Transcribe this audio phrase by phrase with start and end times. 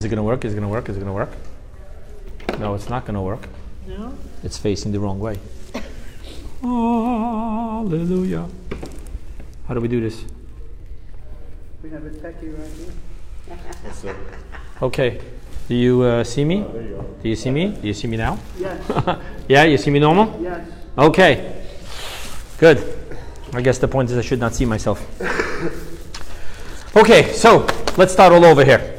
[0.00, 0.44] Is it going to work?
[0.44, 0.88] Is it going to work?
[0.88, 1.30] Is it going to work?
[2.60, 3.48] No, it's not going to work.
[3.84, 4.14] No?
[4.44, 5.40] It's facing the wrong way.
[6.62, 8.46] Hallelujah.
[9.66, 10.24] How do we do this?
[11.82, 12.70] We have a techie right
[14.04, 14.16] here.
[14.82, 15.20] Okay.
[15.66, 16.60] Do you uh, see me?
[17.20, 17.70] Do you see me?
[17.70, 18.38] Do you see me now?
[18.56, 18.80] Yes,
[19.48, 20.38] yeah, you see me normal?
[20.40, 20.64] yes.
[20.96, 21.60] Okay.
[22.58, 22.78] Good.
[23.52, 25.04] I guess the point is I should not see myself.
[26.96, 28.97] Okay, so let's start all over here.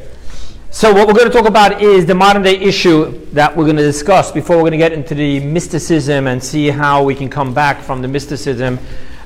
[0.71, 3.77] So, what we're going to talk about is the modern day issue that we're going
[3.77, 7.27] to discuss before we're going to get into the mysticism and see how we can
[7.27, 8.77] come back from the mysticism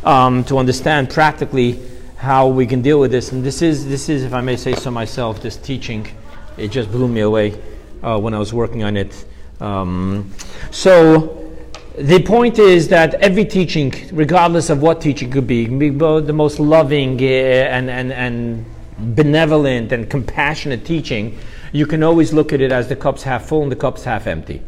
[0.06, 1.82] um, to understand practically
[2.16, 3.34] how we can deal with this.
[3.34, 6.08] And this is, this is, if I may say so myself, this teaching,
[6.56, 7.62] it just blew me away
[8.02, 9.26] uh, when I was working on it.
[9.60, 10.32] Um,
[10.72, 11.54] so,
[11.98, 16.34] the point is that every teaching, regardless of what teaching could be, can be the
[16.34, 18.66] most loving uh, and, and, and
[18.98, 21.38] benevolent and compassionate teaching,
[21.72, 24.28] you can always look at it as the cup's half full and the cup's half
[24.28, 24.62] empty.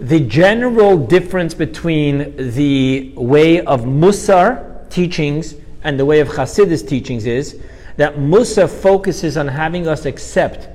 [0.00, 7.26] The general difference between the way of Musar teachings and the way of Hasidus teachings
[7.26, 7.60] is
[7.96, 10.68] that Musar focuses on having us accept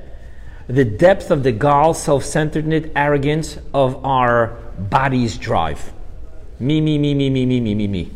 [0.68, 5.94] the depth of the gal, self-centeredness, arrogance of our body's drive.
[6.60, 8.12] Me, me, me, me, me, me, me, me, me.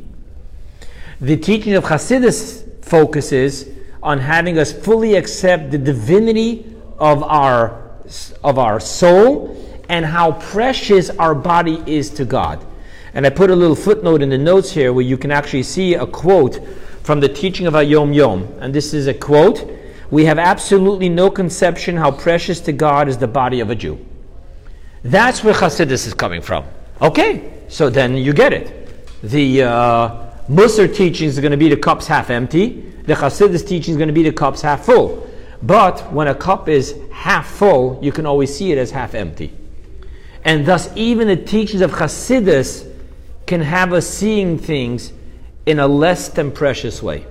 [1.20, 3.70] The teaching of Hasidus focuses
[4.03, 7.91] on having us fully accept the divinity of our,
[8.44, 9.57] of our soul
[9.89, 12.66] and how precious our body is to God.
[13.13, 15.95] And I put a little footnote in the notes here where you can actually see
[15.95, 16.66] a quote
[17.03, 18.47] from the teaching of Hayom Yom.
[18.59, 19.69] And this is a quote
[20.09, 24.03] We have absolutely no conception how precious to God is the body of a Jew.
[25.03, 26.63] That's where Hasidus is coming from.
[27.02, 28.77] Okay, so then you get it.
[29.23, 32.91] The uh, Musar teaching is going to be the cup's half empty.
[33.12, 35.30] The Hasidus teaching is going to be the cup's half full.
[35.62, 39.53] But when a cup is half full, you can always see it as half empty.
[40.45, 42.90] And thus, even the teachings of Hasidus
[43.45, 45.12] can have us seeing things
[45.66, 47.25] in a less than precious way.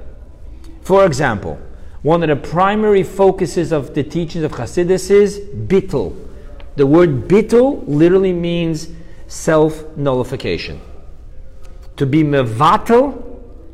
[0.82, 1.58] For example,
[2.02, 6.14] one of the primary focuses of the teachings of Hasidus is bittul.
[6.76, 8.88] The word bittul literally means
[9.28, 10.78] self nullification.
[11.96, 13.29] To be mevatel,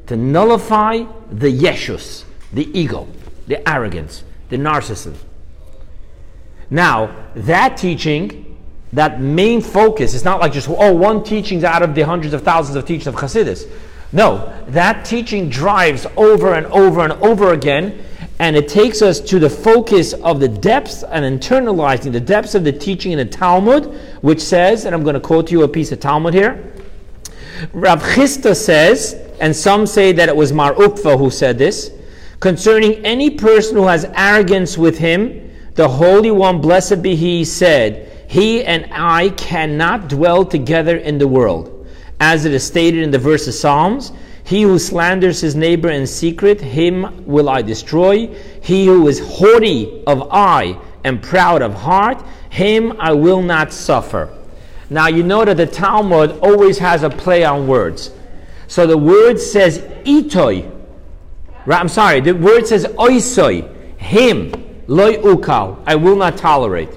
[0.07, 3.09] to nullify the yeshus, the ego,
[3.47, 5.17] the arrogance, the narcissism.
[6.71, 8.59] Now, that teaching,
[8.93, 12.43] that main focus, is not like just, oh, one teaching's out of the hundreds of
[12.43, 13.71] thousands of teachings of Hasidus.
[14.13, 18.05] No, that teaching drives over and over and over again,
[18.39, 22.65] and it takes us to the focus of the depths and internalizing the depths of
[22.65, 23.87] the teaching in the Talmud,
[24.23, 26.73] which says, and I'm going to quote you a piece of Talmud here.
[27.73, 31.91] Rav Chisda says, and some say that it was Mar Ukva who said this,
[32.41, 38.11] concerning any person who has arrogance with him, the Holy One, blessed be He, said,
[38.29, 41.87] He and I cannot dwell together in the world.
[42.19, 46.07] As it is stated in the verse of Psalms, He who slanders his neighbor in
[46.07, 48.29] secret, him will I destroy.
[48.63, 54.33] He who is haughty of eye and proud of heart, him I will not suffer.
[54.89, 58.13] Now you know that the Talmud always has a play on words.
[58.69, 60.73] So the word says itoi.
[61.67, 64.53] Right, I'm sorry, the word says oisoi, him,
[64.87, 66.91] loy ukal, I will not tolerate.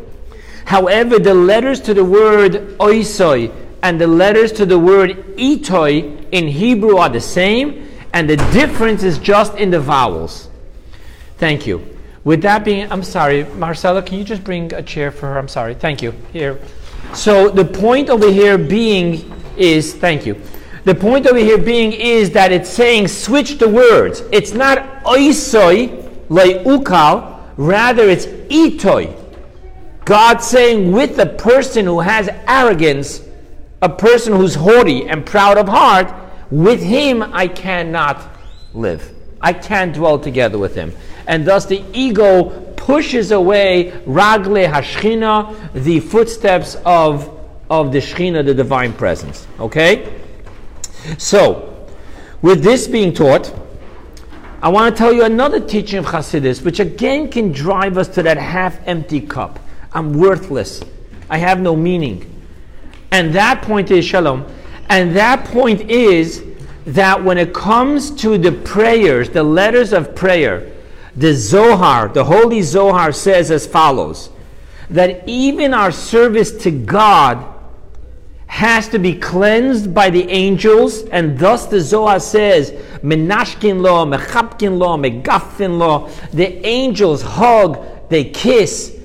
[0.66, 6.48] However, the letters to the word oisoi and the letters to the word itoi in
[6.48, 10.50] Hebrew are the same, and the difference is just in the vowels.
[11.38, 11.98] Thank you.
[12.24, 15.40] With that being, I'm sorry, Marcella, can you just bring a chair for her?
[15.40, 15.74] I'm sorry.
[15.74, 16.14] Thank you.
[16.34, 16.60] Here.
[17.14, 20.40] So the point over here being is, thank you.
[20.90, 24.24] The point over here being is that it's saying switch the words.
[24.32, 29.16] It's not oisoi, like ukal, rather it's itoi.
[30.06, 33.22] God saying with a person who has arrogance,
[33.84, 36.12] a person who's haughty and proud of heart,
[36.50, 38.28] with him I cannot
[38.74, 39.14] live.
[39.42, 40.92] I can't dwell together with him.
[41.28, 47.30] And thus the ego pushes away ragle hashchina, the footsteps of,
[47.70, 49.46] of the shchina, the divine presence.
[49.60, 50.19] Okay?
[51.18, 51.88] So,
[52.42, 53.54] with this being taught,
[54.62, 58.24] I want to tell you another teaching of Hasidus, which again can drive us to
[58.24, 59.60] that half empty cup.
[59.94, 60.82] I'm worthless.
[61.30, 62.26] I have no meaning.
[63.12, 64.46] And that point is shalom.
[64.90, 66.44] And that point is
[66.86, 70.72] that when it comes to the prayers, the letters of prayer,
[71.16, 74.30] the Zohar, the Holy Zohar says as follows
[74.90, 77.46] that even our service to God
[78.50, 82.72] has to be cleansed by the angels, and thus the Zohar says,
[83.04, 86.10] Menashkin lo, Mechapkin lo, Megafin lo.
[86.34, 88.98] The angels hug, they kiss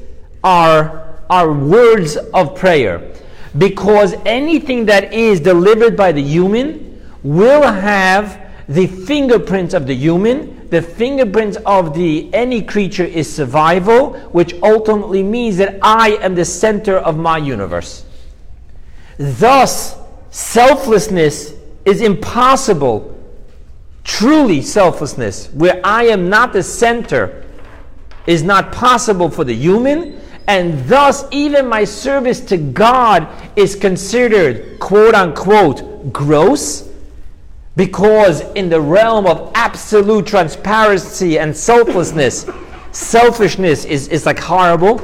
[0.42, 3.12] our, our words of prayer.
[3.56, 10.70] Because anything that is delivered by the human will have the fingerprints of the human.
[10.70, 16.46] The fingerprints of the any creature is survival, which ultimately means that I am the
[16.46, 18.06] center of my universe.
[19.16, 19.96] Thus,
[20.30, 23.10] selflessness is impossible.
[24.02, 27.44] Truly, selflessness, where I am not the center,
[28.26, 34.78] is not possible for the human, and thus even my service to God is considered
[34.78, 36.90] quote unquote gross
[37.76, 42.48] because in the realm of absolute transparency and selflessness,
[42.92, 44.98] selfishness is, is like horrible.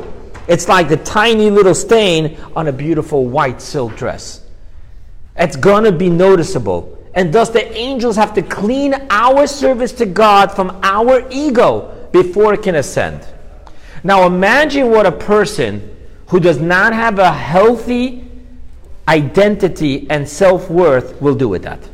[0.50, 4.44] It's like the tiny little stain on a beautiful white silk dress.
[5.36, 6.98] It's going to be noticeable.
[7.14, 12.52] And thus the angels have to clean our service to God from our ego before
[12.52, 13.24] it can ascend.
[14.02, 18.28] Now imagine what a person who does not have a healthy
[19.06, 21.88] identity and self worth will do with that.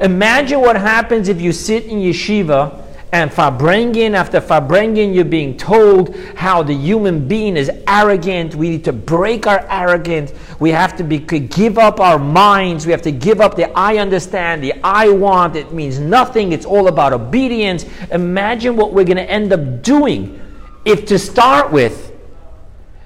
[0.00, 6.14] Imagine what happens if you sit in yeshiva and farbrengen after farbrengen you're being told
[6.36, 8.54] how the human being is arrogant.
[8.54, 10.32] We need to break our arrogance.
[10.60, 12.84] We have to be, give up our minds.
[12.84, 15.56] We have to give up the I understand, the I want.
[15.56, 16.52] It means nothing.
[16.52, 17.86] It's all about obedience.
[18.10, 20.40] Imagine what we're going to end up doing
[20.84, 22.12] if to start with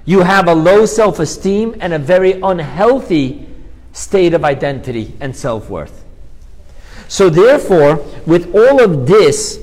[0.05, 3.47] you have a low self esteem and a very unhealthy
[3.93, 6.03] state of identity and self worth.
[7.07, 9.62] So, therefore, with all of this,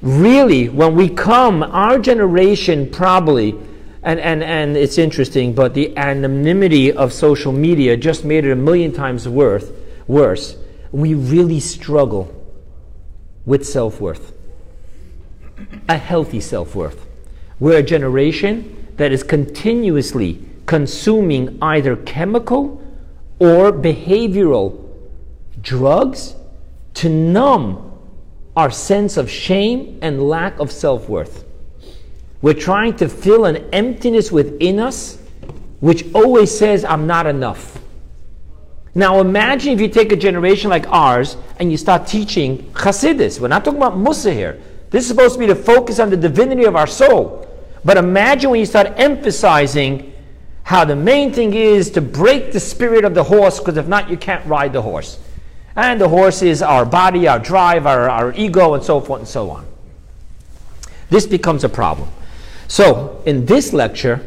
[0.00, 3.54] really, when we come, our generation probably,
[4.02, 8.56] and, and, and it's interesting, but the anonymity of social media just made it a
[8.56, 9.72] million times worth,
[10.06, 10.56] worse.
[10.92, 12.34] We really struggle
[13.44, 14.32] with self worth,
[15.88, 17.06] a healthy self worth.
[17.58, 22.82] We're a generation that is continuously consuming either chemical
[23.38, 24.86] or behavioral
[25.60, 26.34] drugs
[26.94, 27.87] to numb
[28.58, 31.44] our sense of shame and lack of self worth.
[32.42, 35.18] We're trying to fill an emptiness within us
[35.78, 37.80] which always says, I'm not enough.
[38.96, 43.38] Now imagine if you take a generation like ours and you start teaching Hasidus.
[43.38, 44.60] We're not talking about Musar here.
[44.90, 47.46] This is supposed to be the focus on the divinity of our soul.
[47.84, 50.12] But imagine when you start emphasizing
[50.64, 54.10] how the main thing is to break the spirit of the horse, because if not,
[54.10, 55.20] you can't ride the horse.
[55.78, 59.28] And the horse is our body, our drive, our, our ego, and so forth and
[59.28, 59.64] so on.
[61.08, 62.08] This becomes a problem.
[62.66, 64.26] So, in this lecture,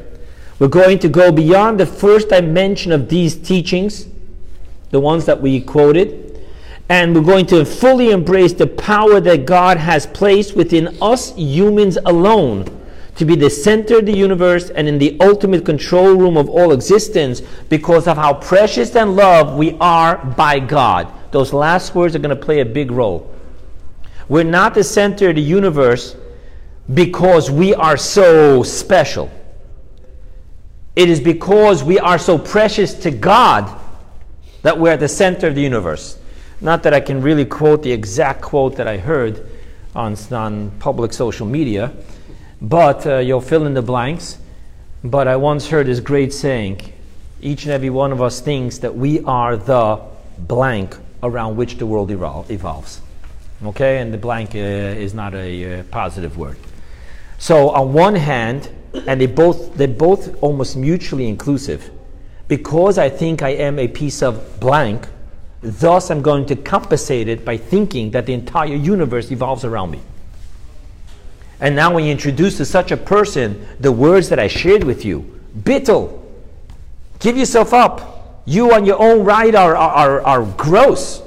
[0.59, 4.07] we're going to go beyond the first dimension of these teachings,
[4.91, 6.41] the ones that we quoted,
[6.87, 11.97] and we're going to fully embrace the power that God has placed within us humans
[12.05, 12.65] alone
[13.17, 16.71] to be the center of the universe and in the ultimate control room of all
[16.71, 22.19] existence because of how precious and loved we are by God those last words are
[22.19, 23.33] going to play a big role.
[24.27, 26.15] We're not the center of the universe
[26.93, 29.31] because we are so special.
[30.95, 33.79] It is because we are so precious to God
[34.61, 36.17] that we're at the center of the universe.
[36.59, 39.49] Not that I can really quote the exact quote that I heard
[39.95, 41.93] on, on public social media,
[42.61, 44.37] but uh, you'll fill in the blanks.
[45.03, 46.93] But I once heard this great saying
[47.41, 49.99] each and every one of us thinks that we are the
[50.37, 53.01] blank around which the world evol- evolves.
[53.63, 56.57] Okay, and the blank uh, is not a uh, positive word.
[57.37, 58.69] So on one hand,
[59.07, 61.89] and they both they're both almost mutually inclusive.
[62.47, 65.07] Because I think I am a piece of blank,
[65.61, 70.01] thus I'm going to compensate it by thinking that the entire universe evolves around me.
[71.61, 75.05] And now when you introduce to such a person the words that I shared with
[75.05, 76.19] you, bittul,
[77.19, 81.21] give yourself up you on your own right are, are, are, gross.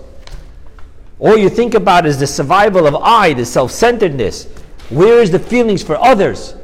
[1.18, 4.46] All you think about is the survival of I, the self centeredness.
[4.90, 6.54] Where is the feelings for others?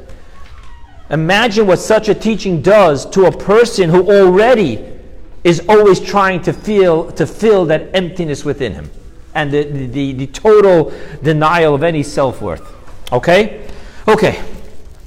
[1.09, 4.87] Imagine what such a teaching does to a person who already
[5.43, 8.89] is always trying to feel to fill that emptiness within him
[9.33, 10.93] and the, the, the total
[11.23, 12.75] denial of any self-worth.
[13.11, 13.67] Okay?
[14.07, 14.43] Okay.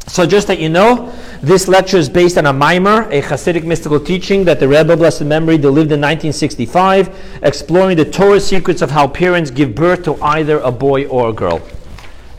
[0.06, 1.12] So just that you know,
[1.44, 5.24] this lecture is based on a maamar, a Hasidic mystical teaching that the Rebbe, blessed
[5.24, 10.58] memory, delivered in 1965, exploring the Torah secrets of how parents give birth to either
[10.60, 11.60] a boy or a girl.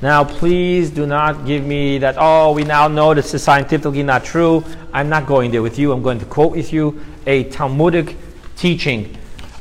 [0.02, 4.26] Now, please do not give me that, oh, we now know this is scientifically not
[4.26, 4.64] true.
[4.92, 5.92] I'm not going there with you.
[5.92, 8.16] I'm going to quote with you a Talmudic
[8.56, 9.16] teaching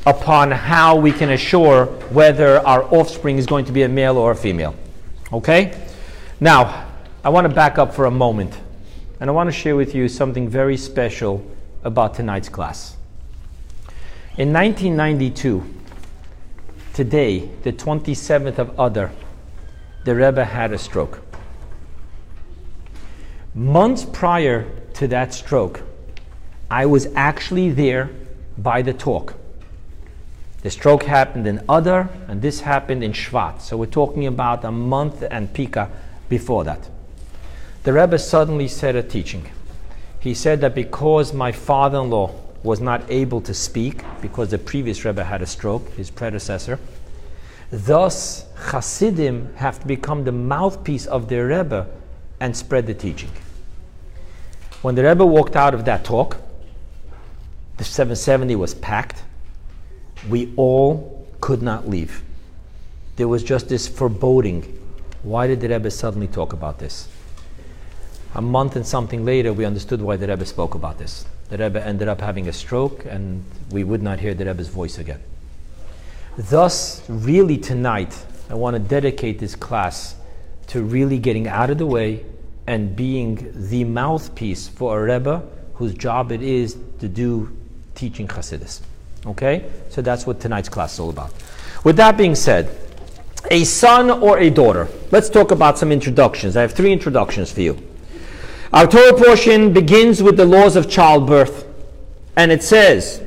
[0.07, 4.31] upon how we can assure whether our offspring is going to be a male or
[4.31, 4.75] a female.
[5.31, 5.79] Okay?
[6.39, 6.87] Now,
[7.23, 8.57] I want to back up for a moment.
[9.25, 11.43] And I want to share with you something very special
[11.83, 12.95] about tonight's class.
[14.37, 15.65] In 1992,
[16.93, 19.11] today, the 27th of Adar,
[20.03, 21.23] the Rebbe had a stroke.
[23.55, 25.81] Months prior to that stroke,
[26.69, 28.11] I was actually there
[28.59, 29.33] by the talk.
[30.61, 33.59] The stroke happened in Adar, and this happened in Shvat.
[33.61, 35.89] So we're talking about a month and pika
[36.29, 36.91] before that.
[37.85, 39.45] The Rebbe suddenly said a teaching.
[40.19, 44.57] He said that because my father in law was not able to speak, because the
[44.57, 46.79] previous Rebbe had a stroke, his predecessor,
[47.69, 51.85] thus Hasidim have to become the mouthpiece of their Rebbe
[52.39, 53.29] and spread the teaching.
[54.81, 56.37] When the Rebbe walked out of that talk,
[57.77, 59.21] the 770 was packed.
[60.27, 62.23] We all could not leave.
[63.17, 64.63] There was just this foreboding.
[65.21, 67.09] Why did the Rebbe suddenly talk about this?
[68.35, 71.25] A month and something later, we understood why the Rebbe spoke about this.
[71.47, 74.97] The Rebbe ended up having a stroke, and we would not hear the Rebbe's voice
[74.97, 75.21] again.
[76.37, 78.13] Thus, really tonight,
[78.49, 80.15] I want to dedicate this class
[80.67, 82.25] to really getting out of the way
[82.67, 85.41] and being the mouthpiece for a Rebbe
[85.75, 87.55] whose job it is to do
[87.95, 88.81] teaching Hasidus.
[89.25, 89.71] Okay?
[89.89, 91.31] So that's what tonight's class is all about.
[91.85, 92.75] With that being said,
[93.49, 94.89] a son or a daughter.
[95.11, 96.57] Let's talk about some introductions.
[96.57, 97.77] I have three introductions for you.
[98.75, 101.65] Our Torah portion begins with the laws of childbirth.
[102.35, 103.23] And it says,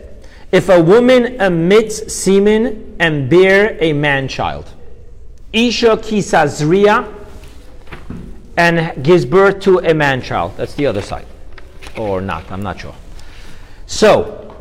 [0.52, 4.70] if a woman emits semen and bear a man child,
[5.54, 7.14] Isha kisazria,
[8.58, 10.54] and gives birth to a man child.
[10.58, 11.24] That's the other side.
[11.96, 12.94] Or not, I'm not sure.
[13.86, 14.54] So,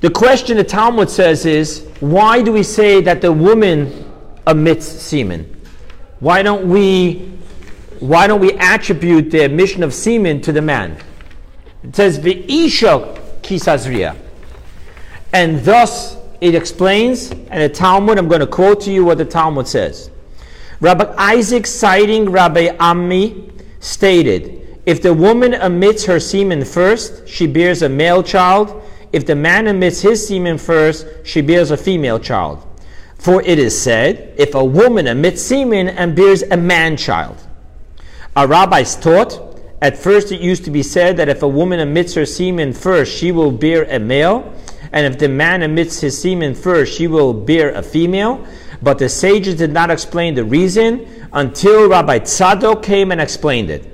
[0.00, 4.12] the question the Talmud says is why do we say that the woman
[4.44, 5.54] emits semen?
[6.18, 7.37] Why don't we
[8.00, 10.96] why don't we attribute the emission of semen to the man?
[11.82, 14.16] It says the Isha kisazria.
[15.32, 19.24] And thus it explains, and the Talmud, I'm going to quote to you what the
[19.24, 20.10] Talmud says.
[20.80, 23.50] Rabbi Isaac, citing Rabbi Ammi,
[23.80, 29.34] stated, If the woman emits her semen first, she bears a male child if the
[29.34, 32.64] man emits his semen first, she bears a female child.
[33.14, 37.36] For it is said, if a woman emits semen and bears a man child.
[38.38, 42.14] Our rabbis taught, at first it used to be said that if a woman emits
[42.14, 44.54] her semen first, she will bear a male,
[44.92, 48.46] and if the man emits his semen first, she will bear a female.
[48.80, 53.92] But the sages did not explain the reason until Rabbi Tzadok came and explained it.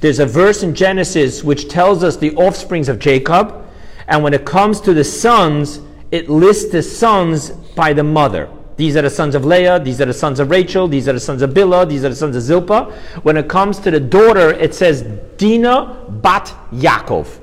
[0.00, 3.62] There's a verse in Genesis which tells us the offsprings of Jacob,
[4.08, 5.80] and when it comes to the sons,
[6.10, 8.48] it lists the sons by the mother.
[8.76, 11.20] These are the sons of Leah, these are the sons of Rachel, these are the
[11.20, 12.90] sons of Bilhah, these are the sons of Zilpah.
[13.22, 15.02] When it comes to the daughter, it says
[15.36, 17.40] Dina bat Yaakov.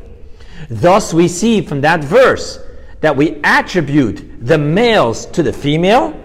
[0.69, 2.59] Thus, we see from that verse
[3.01, 6.19] that we attribute the males to the female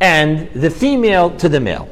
[0.00, 1.88] and the female to the male.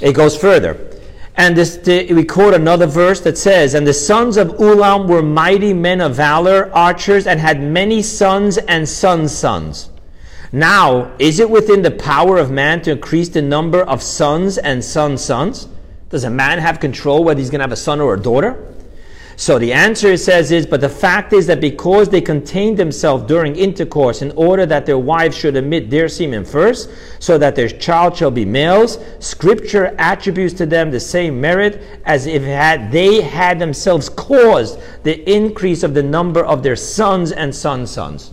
[0.00, 0.90] It goes further.
[1.36, 5.72] And this, we quote another verse that says, And the sons of Ulam were mighty
[5.72, 9.90] men of valor, archers, and had many sons and sons' sons.
[10.54, 14.84] Now, is it within the power of man to increase the number of sons and
[14.84, 15.66] sons' sons?
[16.10, 18.72] Does a man have control whether he's going to have a son or a daughter?
[19.34, 23.24] So the answer it says is, but the fact is that because they contained themselves
[23.24, 27.68] during intercourse in order that their wives should emit their semen first, so that their
[27.68, 33.22] child shall be males, Scripture attributes to them the same merit as if had, they
[33.22, 38.30] had themselves caused the increase of the number of their sons and sons' sons.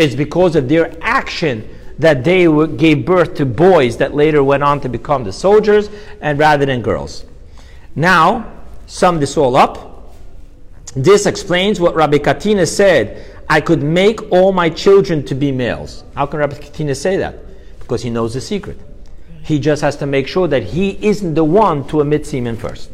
[0.00, 4.80] It's because of their action that they gave birth to boys that later went on
[4.80, 5.90] to become the soldiers,
[6.20, 7.24] and rather than girls.
[7.94, 8.52] Now,
[8.86, 9.90] sum this all up
[10.94, 16.04] this explains what Rabbi Katina said I could make all my children to be males.
[16.14, 17.36] How can Rabbi Katina say that?
[17.78, 18.78] Because he knows the secret.
[19.42, 22.90] He just has to make sure that he isn't the one to emit semen first.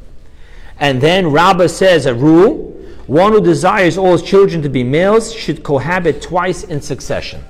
[0.78, 2.75] And then Rabbah says a rule
[3.06, 7.44] one who desires all his children to be males should cohabit twice in succession.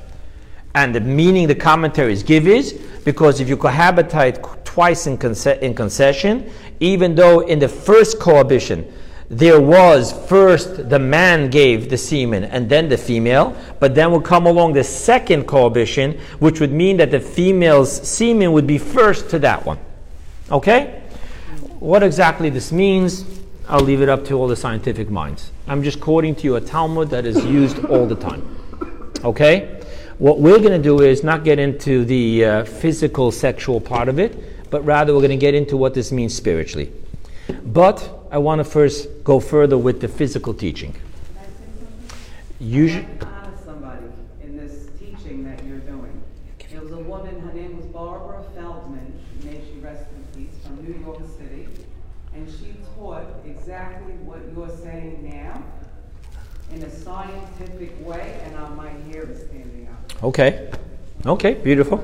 [0.75, 5.75] And the meaning the commentaries give is because if you cohabitate twice in, conce- in
[5.75, 8.92] concession, even though in the first cohabitation
[9.28, 14.25] there was first the man gave the semen and then the female, but then would
[14.25, 19.28] come along the second cohabitation, which would mean that the female's semen would be first
[19.30, 19.78] to that one.
[20.50, 21.02] Okay?
[21.80, 23.25] What exactly this means,
[23.68, 25.50] I'll leave it up to all the scientific minds.
[25.66, 28.42] I'm just quoting to you a Talmud that is used all the time.
[29.25, 29.82] Okay?
[30.18, 34.18] What we're going to do is not get into the uh, physical, sexual part of
[34.20, 36.92] it, but rather we're going to get into what this means spiritually.
[37.64, 40.94] But I want to first go further with the physical teaching.
[42.58, 44.06] Usually, I'd like to honor somebody
[44.42, 46.23] in this teaching that you're doing.
[46.70, 50.82] There was a woman, her name was Barbara Feldman, may she rest in peace, from
[50.82, 51.68] New York City.
[52.35, 55.62] And she taught exactly what you're saying now
[56.73, 60.05] in a scientific way, and uh, my hair is standing up.
[60.23, 60.70] Okay.
[61.25, 61.99] Okay, beautiful.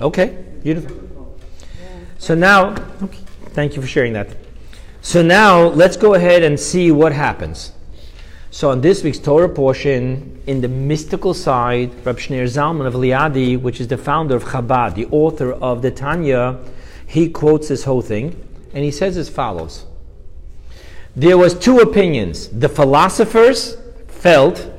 [0.00, 0.96] Okay, beautiful.
[2.18, 2.70] So now,
[3.02, 3.18] okay,
[3.50, 4.28] thank you for sharing that.
[5.02, 7.72] So now let's go ahead and see what happens.
[8.50, 13.60] So on this week's Torah portion, in the mystical side, Rab Shneur Zalman of Liadi,
[13.60, 16.58] which is the founder of Chabad, the author of the Tanya,
[17.06, 18.34] he quotes this whole thing,
[18.74, 19.86] and he says as follows.
[21.14, 22.48] There was two opinions.
[22.48, 23.76] The philosophers
[24.20, 24.70] felt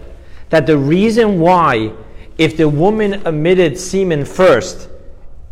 [0.50, 1.92] that the reason why,
[2.38, 4.90] if the woman emitted semen first,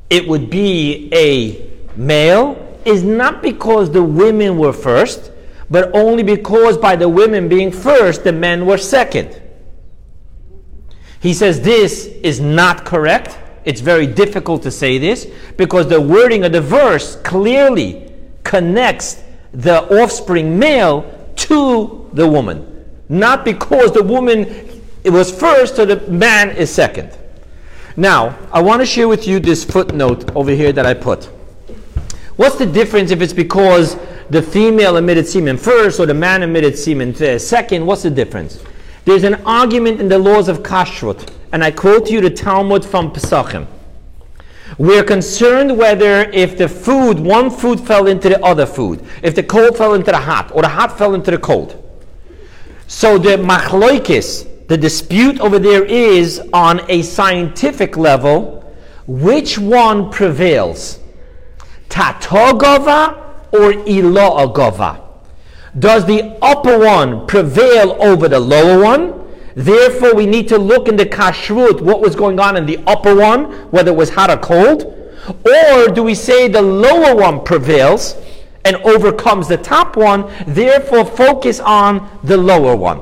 [0.09, 5.31] it would be a male is not because the women were first,
[5.69, 9.41] but only because by the women being first, the men were second.
[11.21, 13.37] He says this is not correct.
[13.65, 15.27] It's very difficult to say this
[15.57, 18.11] because the wording of the verse clearly
[18.43, 22.68] connects the offspring male to the woman,
[23.09, 24.45] not because the woman
[25.03, 27.17] was first so the man is second.
[27.97, 31.25] Now, I want to share with you this footnote over here that I put.
[32.37, 33.97] What's the difference if it's because
[34.29, 37.85] the female emitted semen first or the man emitted semen second?
[37.85, 38.63] What's the difference?
[39.05, 43.11] There's an argument in the laws of kashrut, and I quote you the Talmud from
[43.11, 43.65] Pesachim.
[44.77, 49.43] We're concerned whether if the food, one food fell into the other food, if the
[49.43, 51.88] cold fell into the hot, or the hot fell into the cold.
[52.89, 58.73] So the machloikis, the dispute over there is on a scientific level,
[59.05, 60.97] which one prevails?
[61.89, 63.15] Tatogova
[63.53, 65.01] or Iloagova?
[65.77, 69.23] Does the upper one prevail over the lower one?
[69.53, 73.13] Therefore, we need to look in the kashrut what was going on in the upper
[73.13, 74.95] one, whether it was hot or cold.
[75.45, 78.15] Or do we say the lower one prevails
[78.65, 83.01] and overcomes the top one, therefore focus on the lower one?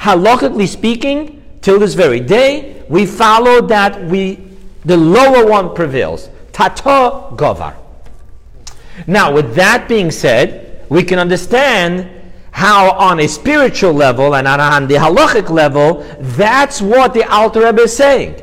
[0.00, 4.40] Halachically speaking, till this very day, we follow that we
[4.84, 6.30] the lower one prevails.
[6.52, 7.74] Tata govar.
[9.06, 12.08] Now, with that being said, we can understand
[12.52, 17.82] how, on a spiritual level and on the halachic level, that's what the Alter Rebbe
[17.82, 18.40] is saying.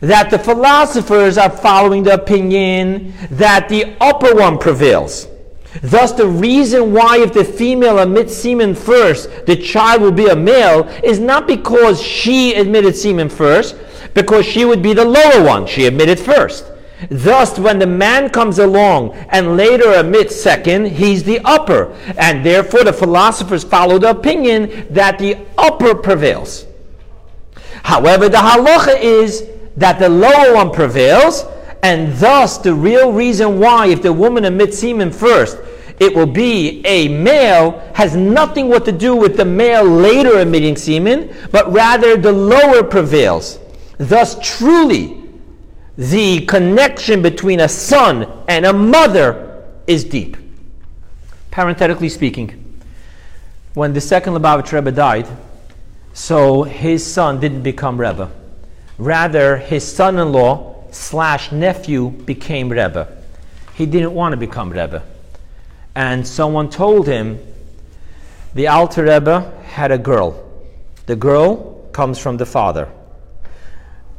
[0.00, 5.28] That the philosophers are following the opinion that the upper one prevails.
[5.82, 10.36] Thus, the reason why, if the female emits semen first, the child will be a
[10.36, 13.76] male is not because she admitted semen first,
[14.14, 15.66] because she would be the lower one.
[15.66, 16.64] She admitted first.
[17.10, 21.92] Thus, when the man comes along and later admits second, he's the upper.
[22.16, 26.64] And therefore, the philosophers follow the opinion that the upper prevails.
[27.82, 29.46] However, the halacha is
[29.76, 31.44] that the lower one prevails,
[31.82, 35.58] and thus the real reason why, if the woman emits semen first,
[35.98, 40.76] it will be a male has nothing what to do with the male later emitting
[40.76, 43.58] semen, but rather the lower prevails.
[43.98, 45.22] Thus, truly,
[45.96, 50.36] the connection between a son and a mother is deep.
[51.50, 52.62] Parenthetically speaking,
[53.72, 55.26] when the second Lubavitch Rebbe died,
[56.12, 58.30] so his son didn't become Rebbe.
[58.98, 63.08] Rather, his son-in-law slash nephew became Rebbe.
[63.74, 65.02] He didn't want to become Rebbe.
[65.94, 67.38] And someone told him,
[68.54, 70.42] the Alter Rebbe had a girl.
[71.06, 72.90] The girl comes from the father.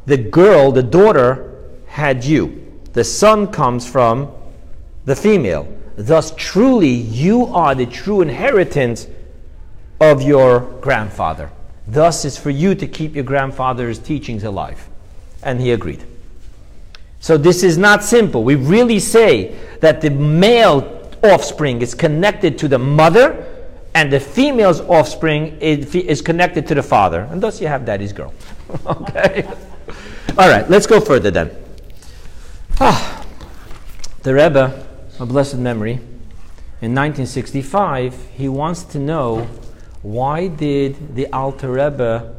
[0.06, 2.80] The girl, the daughter, had you.
[2.92, 4.32] The son comes from
[5.04, 5.66] the female.
[5.96, 9.08] Thus, truly, you are the true inheritance
[10.00, 11.50] of your grandfather.
[11.88, 14.88] Thus, it's for you to keep your grandfather's teachings alive.
[15.42, 16.04] And he agreed.
[17.20, 18.44] So, this is not simple.
[18.44, 23.44] We really say that the male offspring is connected to the mother,
[23.94, 27.22] and the female's offspring is, connected to the father.
[27.30, 28.34] And thus, you have daddy's girl.
[28.86, 29.48] okay?
[30.36, 31.50] All right, let's go further then.
[32.80, 33.26] Ah,
[34.22, 34.86] the Rebbe,
[35.18, 35.94] a blessed memory,
[36.80, 39.48] in 1965, he wants to know
[40.02, 42.36] why did the Alter Rebbe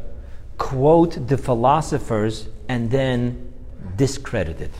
[0.57, 3.53] quote the philosophers and then
[3.95, 4.71] discredit it?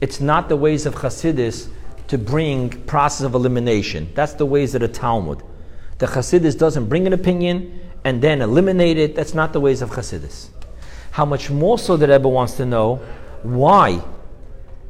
[0.00, 1.68] It's not the ways of Hasidus
[2.08, 4.10] to bring process of elimination.
[4.14, 5.42] That's the ways of the Talmud.
[5.98, 9.14] The Hasidus doesn't bring an opinion and then eliminate it.
[9.14, 10.50] That's not the ways of Hasidus.
[11.10, 12.96] How much more so the Rebbe wants to know
[13.42, 14.02] why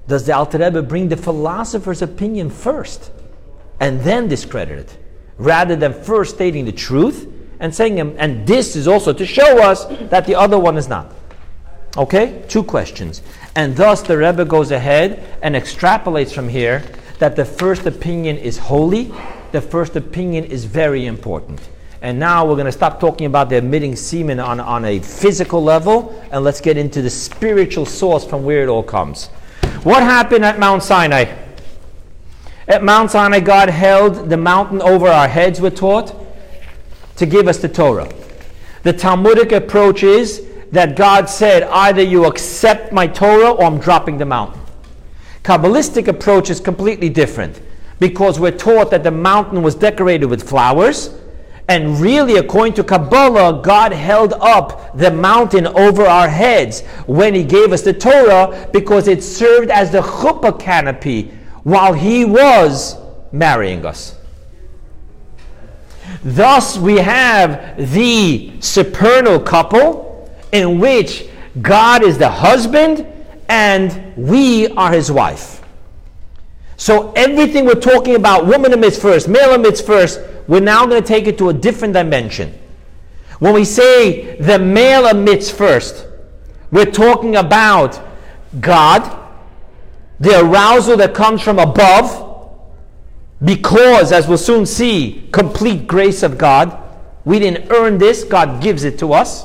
[0.09, 3.11] does the Alter Rebbe bring the philosopher's opinion first
[3.81, 4.99] and then discredit it,
[5.39, 9.63] rather than first stating the truth and saying, um, and this is also to show
[9.63, 11.13] us that the other one is not.
[11.97, 12.45] Okay?
[12.49, 13.23] Two questions.
[13.55, 16.85] And thus the Rebbe goes ahead and extrapolates from here
[17.19, 19.13] that the first opinion is holy,
[19.53, 21.61] the first opinion is very important.
[22.03, 25.63] And now we're going to stop talking about the emitting semen on, on a physical
[25.63, 29.29] level and let's get into the spiritual source from where it all comes.
[29.83, 31.46] What happened at Mount Sinai?
[32.69, 36.15] At Mount Sinai, God held the mountain over our heads, we're taught,
[37.15, 38.13] to give us the Torah.
[38.83, 44.19] The Talmudic approach is that God said, either you accept my Torah or I'm dropping
[44.19, 44.61] the mountain.
[45.45, 47.61] Kabbalistic approach is completely different
[48.01, 51.15] because we're taught that the mountain was decorated with flowers.
[51.69, 57.45] And really, according to Kabbalah, God held up the mountain over our heads when He
[57.45, 61.31] gave us the Torah because it served as the chuppah canopy
[61.67, 62.97] while He was
[63.33, 64.15] marrying us.
[66.23, 71.29] Thus, we have the supernal couple in which
[71.61, 73.05] God is the husband
[73.49, 75.61] and we are his wife.
[76.77, 81.09] So, everything we're talking about, woman emits first, male emits first, we're now going to
[81.09, 82.57] take it to a different dimension.
[83.41, 86.07] When we say the male emits first,
[86.71, 88.01] we're talking about
[88.61, 89.26] God,
[90.19, 92.25] the arousal that comes from above,
[93.45, 96.83] because, as we'll soon see, complete grace of God.
[97.25, 99.45] We didn't earn this, God gives it to us.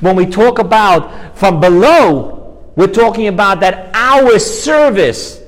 [0.00, 5.40] When we talk about from below, we're talking about that our service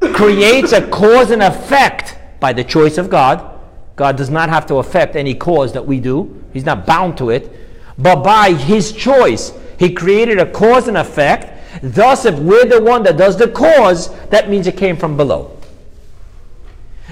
[0.00, 3.58] creates a cause and effect by the choice of God.
[3.96, 7.30] God does not have to affect any cause that we do, He's not bound to
[7.30, 7.50] it.
[7.98, 11.59] But by His choice, He created a cause and effect.
[11.82, 15.56] Thus, if we're the one that does the cause, that means it came from below.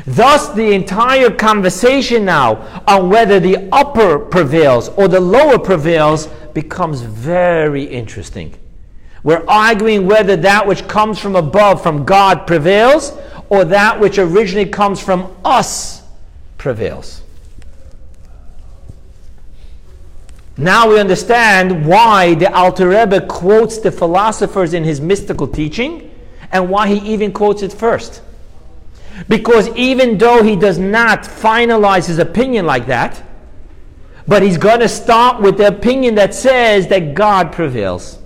[0.07, 7.01] Thus, the entire conversation now on whether the upper prevails or the lower prevails becomes
[7.01, 8.55] very interesting.
[9.23, 13.13] We're arguing whether that which comes from above, from God, prevails,
[13.49, 16.03] or that which originally comes from us
[16.57, 17.23] prevails.
[20.61, 26.11] Now we understand why the Alter Rebbe quotes the philosophers in his mystical teaching
[26.51, 28.23] and why he even quotes it first.
[29.29, 33.23] Because even though he does not finalize his opinion like that,
[34.27, 38.18] but he's going to start with the opinion that says that God prevails.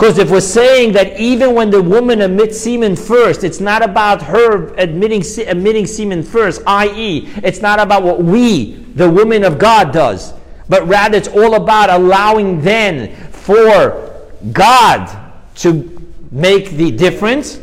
[0.00, 4.22] Because if we're saying that even when the woman emits semen first, it's not about
[4.22, 9.92] her admitting, emitting semen first, i.e., it's not about what we, the woman of God,
[9.92, 10.32] does,
[10.70, 17.60] but rather it's all about allowing then for God to make the difference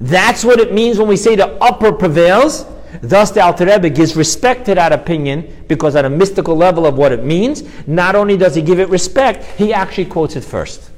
[0.00, 2.66] that's what it means when we say the upper prevails.
[3.02, 6.96] Thus, the Alter Rebbe gives respect to that opinion because, at a mystical level of
[6.96, 10.89] what it means, not only does he give it respect, he actually quotes it first.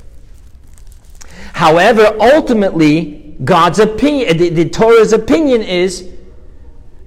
[1.52, 6.08] However, ultimately, God's opinion, the, the Torah's opinion is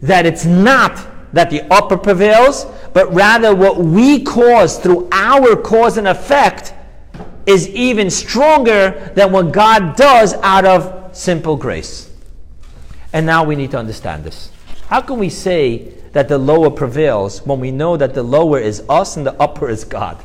[0.01, 5.97] that it's not that the upper prevails, but rather what we cause through our cause
[5.97, 6.73] and effect
[7.45, 12.09] is even stronger than what God does out of simple grace.
[13.13, 14.51] And now we need to understand this.
[14.87, 18.83] How can we say that the lower prevails when we know that the lower is
[18.89, 20.23] us and the upper is God?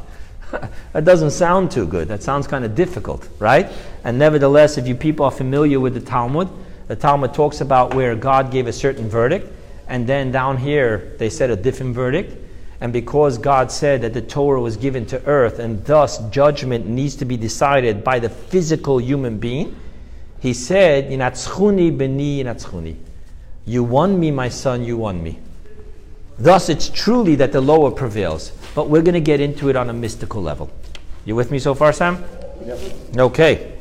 [0.93, 2.09] that doesn't sound too good.
[2.09, 3.71] That sounds kind of difficult, right?
[4.05, 6.49] And nevertheless, if you people are familiar with the Talmud,
[6.89, 9.53] the Talmud talks about where God gave a certain verdict,
[9.89, 12.37] and then down here they said a different verdict.
[12.81, 17.15] And because God said that the Torah was given to earth, and thus judgment needs
[17.17, 19.77] to be decided by the physical human being,
[20.41, 22.97] he said, Yinatzchuni beni yinatzchuni.
[23.67, 25.39] You won me, my son, you won me.
[26.39, 28.53] Thus, it's truly that the lower prevails.
[28.75, 30.71] But we're going to get into it on a mystical level.
[31.27, 32.25] You with me so far, Sam?
[32.65, 32.79] Yep.
[33.19, 33.80] Okay.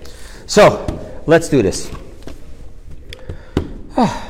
[0.50, 0.84] So,
[1.28, 1.92] let's do this.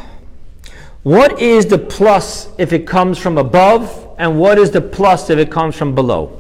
[1.04, 5.40] What is the plus if it comes from above, and what is the plus if
[5.40, 6.38] it comes from below?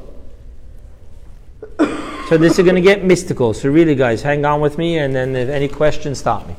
[2.28, 3.56] So this is going to get mystical.
[3.56, 6.56] So really, guys, hang on with me, and then if any questions, stop me.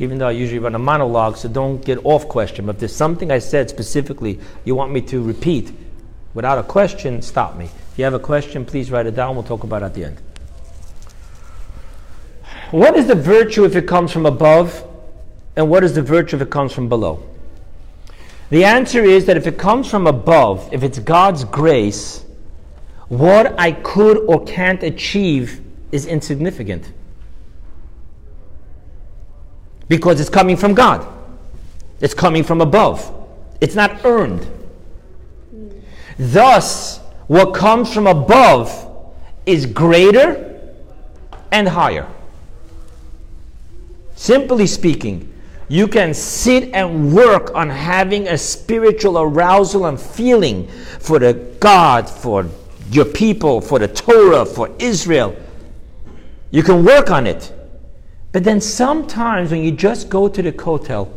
[0.00, 2.66] Even though I usually run a monologue, so don't get off question.
[2.66, 5.72] But if there's something I said specifically you want me to repeat
[6.34, 7.66] without a question, stop me.
[7.66, 9.36] If you have a question, please write it down.
[9.36, 10.18] We'll talk about it at the end.
[12.70, 14.84] What is the virtue if it comes from above,
[15.56, 17.22] and what is the virtue if it comes from below?
[18.50, 22.24] The answer is that if it comes from above, if it's God's grace,
[23.08, 25.60] what I could or can't achieve
[25.92, 26.92] is insignificant.
[29.88, 31.06] because it's coming from God.
[32.00, 33.12] It's coming from above.
[33.60, 34.46] It's not earned.
[36.18, 38.70] Thus, what comes from above
[39.44, 40.74] is greater
[41.52, 42.08] and higher.
[44.16, 45.32] Simply speaking,
[45.68, 52.08] you can sit and work on having a spiritual arousal and feeling for the God,
[52.08, 52.48] for
[52.90, 55.36] your people, for the Torah, for Israel.
[56.50, 57.52] You can work on it.
[58.32, 61.12] But then sometimes when you just go to the kotel,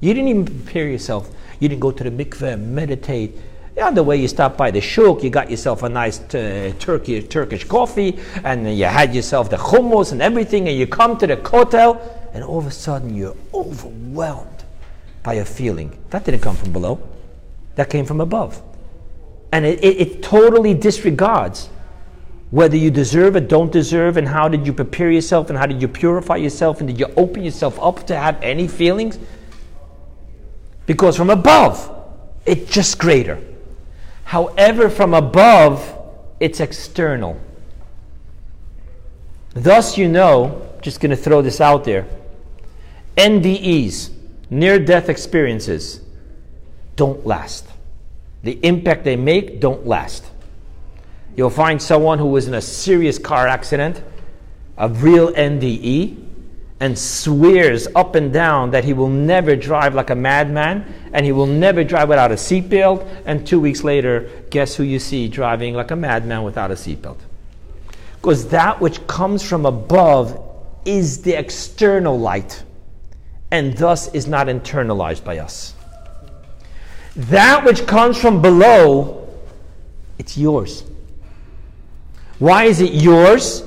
[0.00, 1.30] you didn't even prepare yourself.
[1.60, 3.38] You didn't go to the mikveh meditate.
[3.80, 7.22] On the way you stopped by the shuk, you got yourself a nice uh, Turkey,
[7.22, 11.38] Turkish coffee, and you had yourself the hummus and everything, and you come to the
[11.38, 11.98] kotel,
[12.34, 14.64] and all of a sudden you're overwhelmed
[15.22, 15.98] by a feeling.
[16.10, 17.00] That didn't come from below,
[17.76, 18.62] that came from above.
[19.52, 21.70] And it, it, it totally disregards
[22.50, 25.80] whether you deserve it, don't deserve, and how did you prepare yourself, and how did
[25.80, 29.18] you purify yourself, and did you open yourself up to have any feelings?
[30.84, 31.90] Because from above,
[32.44, 33.42] it's just greater.
[34.24, 35.98] However, from above,
[36.40, 37.40] it's external.
[39.54, 42.06] Thus, you know, just going to throw this out there
[43.16, 44.10] NDEs,
[44.50, 46.00] near death experiences,
[46.96, 47.66] don't last.
[48.42, 50.24] The impact they make don't last.
[51.36, 54.02] You'll find someone who was in a serious car accident,
[54.76, 56.31] a real NDE,
[56.82, 61.30] and swears up and down that he will never drive like a madman and he
[61.30, 63.06] will never drive without a seatbelt.
[63.24, 67.18] And two weeks later, guess who you see driving like a madman without a seatbelt?
[68.16, 70.42] Because that which comes from above
[70.84, 72.64] is the external light
[73.52, 75.76] and thus is not internalized by us.
[77.14, 79.28] That which comes from below,
[80.18, 80.82] it's yours.
[82.40, 83.62] Why is it yours?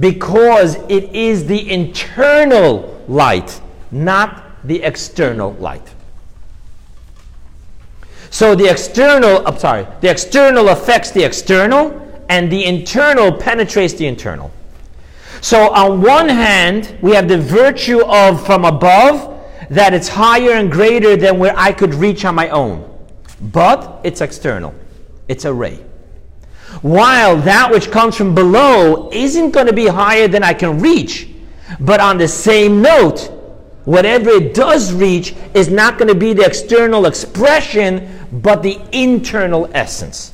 [0.00, 5.94] Because it is the internal light, not the external light.
[8.30, 14.06] So the external, I'm sorry, the external affects the external, and the internal penetrates the
[14.06, 14.50] internal.
[15.40, 19.34] So on one hand, we have the virtue of from above,
[19.70, 22.84] that it's higher and greater than where I could reach on my own.
[23.40, 24.74] But it's external.
[25.28, 25.78] It's a ray.
[26.82, 31.28] While that which comes from below isn't going to be higher than I can reach.
[31.80, 33.30] But on the same note,
[33.84, 39.68] whatever it does reach is not going to be the external expression, but the internal
[39.74, 40.32] essence.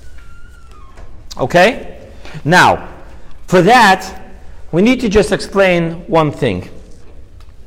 [1.36, 2.10] Okay?
[2.44, 2.88] Now,
[3.46, 4.22] for that,
[4.72, 6.68] we need to just explain one thing.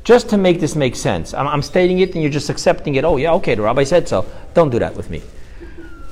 [0.04, 1.34] Just to make this make sense.
[1.34, 3.04] I'm, I'm stating it and you're just accepting it.
[3.04, 4.24] Oh, yeah, okay, the rabbi said so.
[4.54, 5.22] Don't do that with me.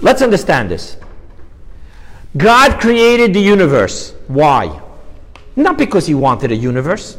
[0.03, 0.99] Let's understand this.
[2.37, 4.15] God created the universe.
[4.27, 4.83] Why?
[5.55, 7.19] Not because he wanted a universe.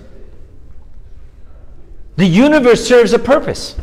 [2.17, 3.75] The universe serves a purpose.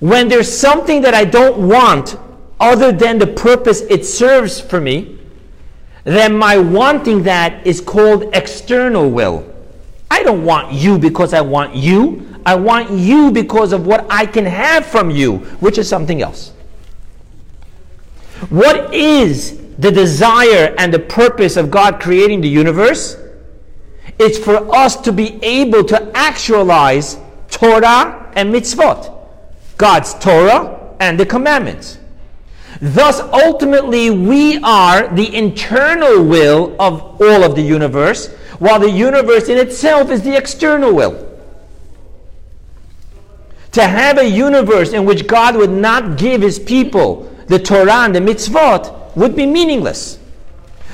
[0.00, 2.18] When there's something that I don't want
[2.60, 5.18] other than the purpose it serves for me,
[6.04, 9.52] then my wanting that is called external will.
[10.10, 12.26] I don't want you because I want you.
[12.46, 16.52] I want you because of what I can have from you, which is something else.
[18.50, 23.16] What is the desire and the purpose of God creating the universe?
[24.18, 27.18] It's for us to be able to actualize
[27.50, 29.14] Torah and mitzvot,
[29.76, 31.98] God's Torah and the commandments.
[32.80, 39.48] Thus, ultimately, we are the internal will of all of the universe, while the universe
[39.48, 41.22] in itself is the external will.
[43.72, 48.14] To have a universe in which God would not give his people the Torah and
[48.14, 50.20] the mitzvot would be meaningless.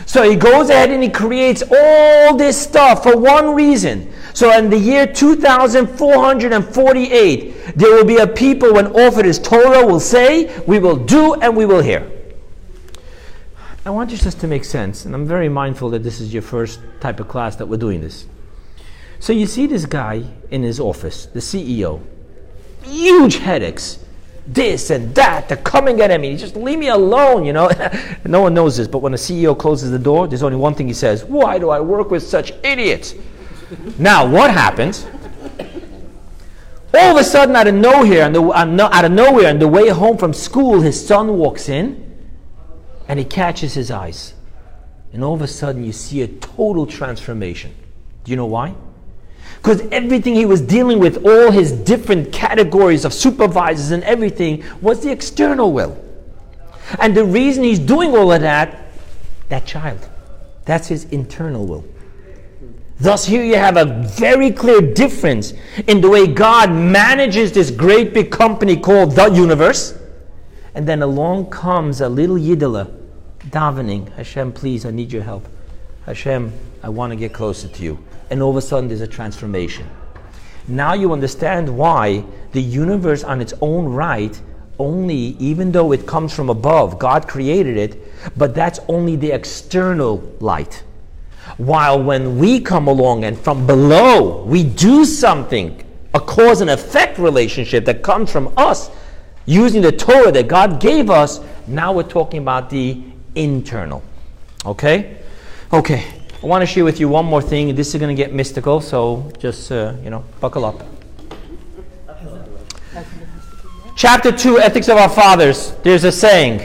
[0.06, 4.12] So he goes ahead and he creates all this stuff for one reason.
[4.34, 10.00] So in the year 2448, there will be a people when offered his Torah will
[10.00, 12.10] say, We will do and we will hear.
[13.84, 16.42] I want this just to make sense, and I'm very mindful that this is your
[16.42, 18.26] first type of class that we're doing this.
[19.18, 22.00] So you see this guy in his office, the CEO,
[22.82, 23.98] huge headaches,
[24.46, 26.36] this and that, they're coming at him.
[26.36, 27.70] just leave me alone, you know.
[28.24, 30.88] no one knows this, but when a CEO closes the door, there's only one thing
[30.88, 33.14] he says: Why do I work with such idiots?
[33.98, 35.06] now, what happens?
[36.94, 39.88] All of a sudden, out of nowhere, and uh, out of nowhere, on the way
[39.88, 42.02] home from school, his son walks in
[43.08, 44.34] and he catches his eyes.
[45.12, 47.74] And all of a sudden, you see a total transformation.
[48.24, 48.74] Do you know why?
[49.62, 55.04] Because everything he was dealing with, all his different categories of supervisors and everything, was
[55.04, 55.96] the external will.
[56.98, 58.88] And the reason he's doing all of that,
[59.50, 60.08] that child,
[60.64, 61.84] that's his internal will.
[62.98, 63.84] Thus, here you have a
[64.16, 65.54] very clear difference
[65.86, 69.96] in the way God manages this great big company called the universe.
[70.74, 72.92] And then along comes a little Yidela
[73.48, 75.46] davening, Hashem, please, I need your help.
[76.06, 77.98] Hashem, I want to get closer to you.
[78.32, 79.86] And all of a sudden, there's a transformation.
[80.66, 84.40] Now you understand why the universe on its own right
[84.78, 88.02] only, even though it comes from above, God created it,
[88.38, 90.82] but that's only the external light.
[91.58, 97.18] While when we come along and from below we do something, a cause and effect
[97.18, 98.90] relationship that comes from us
[99.44, 103.02] using the Torah that God gave us, now we're talking about the
[103.34, 104.02] internal.
[104.64, 105.18] Okay?
[105.70, 106.21] Okay.
[106.42, 107.72] I want to share with you one more thing.
[107.76, 110.82] This is going to get mystical, so just, uh, you know, buckle up.
[113.94, 115.72] Chapter 2, Ethics of Our Fathers.
[115.84, 116.58] There's a saying,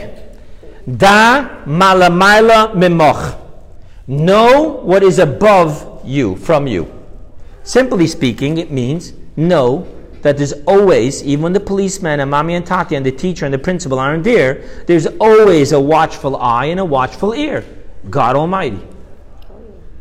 [0.96, 3.38] Da malamaila mimoch.
[4.08, 6.92] Know what is above you, from you.
[7.62, 9.86] Simply speaking, it means know
[10.22, 13.54] that there's always, even when the policeman and mommy and tati and the teacher and
[13.54, 17.64] the principal aren't there, there's always a watchful eye and a watchful ear.
[18.10, 18.82] God Almighty.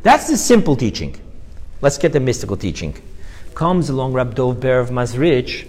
[0.03, 1.19] That's the simple teaching.
[1.81, 2.95] Let's get the mystical teaching.
[3.53, 5.67] Comes along Rab Dov Ber of Mezritch,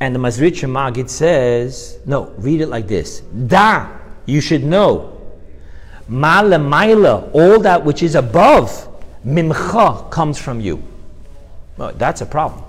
[0.00, 3.20] and the Mezritch Maggid says, no, read it like this.
[3.20, 3.88] Da,
[4.26, 5.14] you should know
[6.08, 8.88] Mala maila, all that which is above,
[9.26, 10.82] mimcha comes from you.
[11.76, 12.62] Well, that's a problem.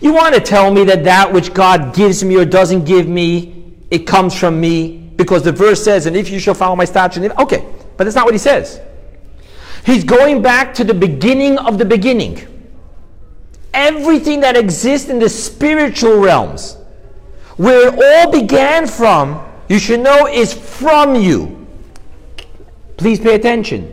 [0.00, 3.76] You want to tell me that that which God gives me or doesn't give me,
[3.90, 7.32] it comes from me because the verse says, and if you shall follow my statutes,
[7.38, 7.64] okay,
[7.96, 8.80] but that's not what he says.
[9.84, 12.40] He's going back to the beginning of the beginning.
[13.74, 16.78] Everything that exists in the spiritual realms,
[17.56, 21.66] where it all began from, you should know is from you.
[22.96, 23.90] Please pay attention.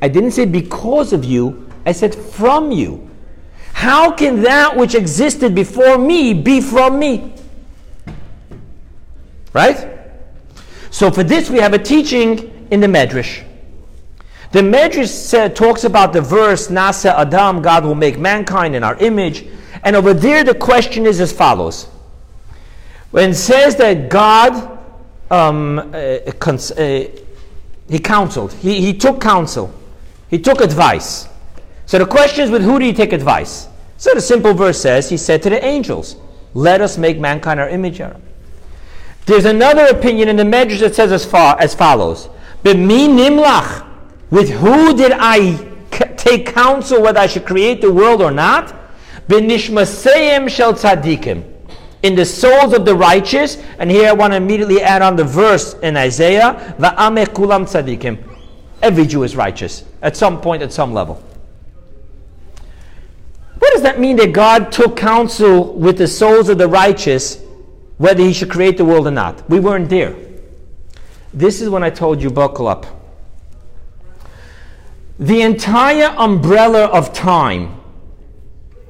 [0.00, 3.10] I didn't say because of you, I said from you.
[3.74, 7.34] How can that which existed before me be from me?
[9.52, 9.98] Right?
[10.90, 13.44] So for this we have a teaching in the Medrash.
[14.54, 19.44] The Medrash talks about the verse, Na'aseh Adam, God will make mankind in our image.
[19.82, 21.86] And over there the question is as follows.
[23.10, 24.78] When it says that God
[25.28, 27.10] um, uh, cons- uh,
[27.90, 28.52] he counseled.
[28.52, 29.74] He, he took counsel.
[30.30, 31.26] He took advice.
[31.86, 33.66] So the question is with who did he take advice?
[33.96, 36.14] So the simple verse says, he said to the angels,
[36.54, 38.00] let us make mankind our image.
[39.26, 42.28] There's another opinion in the Medrash that says as, far, as follows.
[42.62, 43.83] B'mi nimlach.
[44.30, 45.56] With who did I
[46.16, 48.74] take counsel whether I should create the world or not?
[49.28, 51.44] B'nishmaseyim shel tzadikim
[52.02, 53.56] in the souls of the righteous.
[53.78, 58.22] And here I want to immediately add on the verse in Isaiah, Va'ame kulam tzadikim.
[58.82, 61.22] Every Jew is righteous at some point, at some level.
[63.58, 67.40] What does that mean that God took counsel with the souls of the righteous
[67.96, 69.48] whether he should create the world or not?
[69.48, 70.14] We weren't there.
[71.32, 73.03] This is when I told you, buckle up.
[75.18, 77.80] The entire umbrella of time,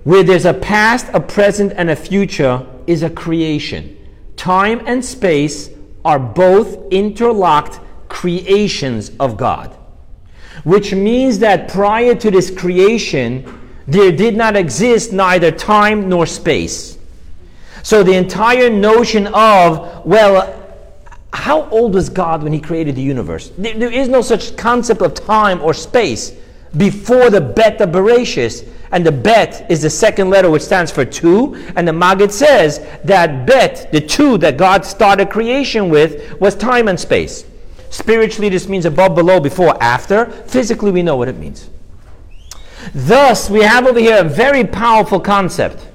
[0.05, 3.97] where there's a past, a present, and a future, is a creation.
[4.37, 5.71] Time and space
[6.05, 9.77] are both interlocked creations of God.
[10.65, 16.97] Which means that prior to this creation, there did not exist neither time nor space.
[17.83, 20.64] So the entire notion of, well,
[21.35, 23.51] how old was God when He created the universe?
[23.59, 26.33] there, there is no such concept of time or space
[26.77, 31.57] before the Beta Bereshis and the bet is the second letter which stands for two.
[31.75, 36.87] And the Maggid says that bet, the two that God started creation with, was time
[36.87, 37.45] and space.
[37.91, 40.27] Spiritually, this means above, below, before, after.
[40.27, 41.71] Physically, we know what it means.
[42.95, 45.89] Thus, we have over here a very powerful concept.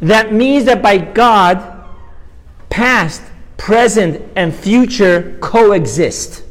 [0.00, 1.84] That means that by God,
[2.70, 3.22] past,
[3.62, 6.42] present, and future coexist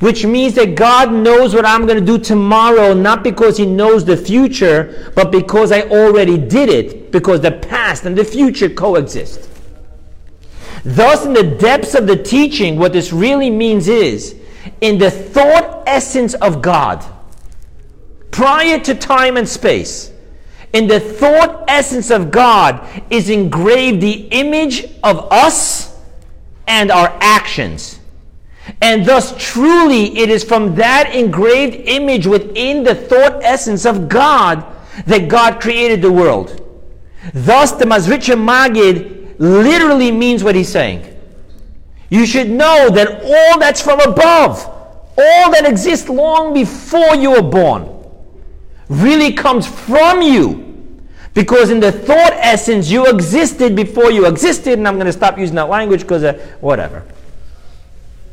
[0.00, 4.04] which means that God knows what I'm going to do tomorrow, not because He knows
[4.04, 9.48] the future, but because I already did it, because the past and the future coexist.
[10.84, 14.34] Thus, in the depths of the teaching, what this really means is,
[14.80, 17.04] in the thought essence of God,
[18.30, 20.11] prior to time and space,
[20.72, 25.98] in the thought essence of God is engraved the image of us
[26.66, 27.98] and our actions.
[28.80, 34.64] And thus, truly, it is from that engraved image within the thought essence of God
[35.06, 36.58] that God created the world.
[37.34, 41.08] Thus, the Mezritcher Maggid literally means what he's saying.
[42.10, 44.64] You should know that all that's from above,
[45.16, 48.01] all that exists long before you were born,
[48.88, 50.68] really comes from you.
[51.34, 55.38] Because in the thought essence, you existed before you existed, and I'm going to stop
[55.38, 57.04] using that language because uh, whatever.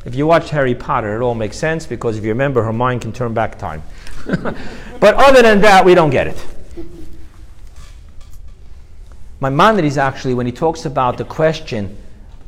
[0.04, 3.12] If you watch Harry Potter, it all makes sense because if you remember, Hermione can
[3.12, 3.82] turn back time.
[4.26, 6.46] but other than that, we don't get it.
[9.40, 11.96] Maimonides actually, when he talks about the question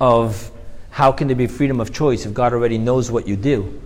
[0.01, 0.51] of
[0.91, 3.81] how can there be freedom of choice if God already knows what you do,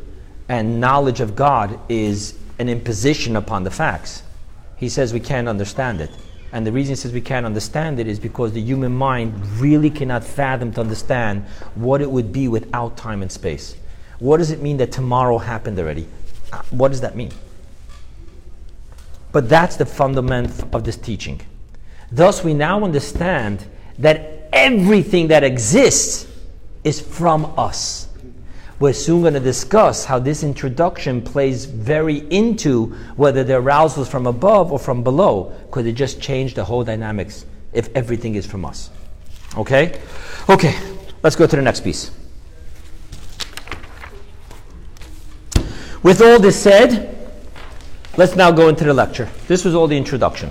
[0.48, 4.22] and knowledge of God is an imposition upon the facts,
[4.76, 6.10] he says we can't understand it.
[6.52, 9.90] And the reason he says we can't understand it is because the human mind really
[9.90, 11.44] cannot fathom to understand
[11.74, 13.76] what it would be without time and space.
[14.18, 16.06] What does it mean that tomorrow happened already?
[16.52, 17.30] Uh, what does that mean?
[19.32, 21.40] But that's the fundament of this teaching.
[22.10, 23.66] Thus, we now understand
[23.98, 26.26] that everything that exists
[26.84, 28.05] is from us.
[28.78, 34.08] We're soon going to discuss how this introduction plays very into whether the arousal is
[34.08, 38.44] from above or from below, because it just changed the whole dynamics if everything is
[38.44, 38.90] from us.
[39.56, 39.98] Okay?
[40.48, 40.78] Okay,
[41.22, 42.10] let's go to the next piece.
[46.02, 47.32] With all this said,
[48.18, 49.28] let's now go into the lecture.
[49.48, 50.50] This was all the introduction.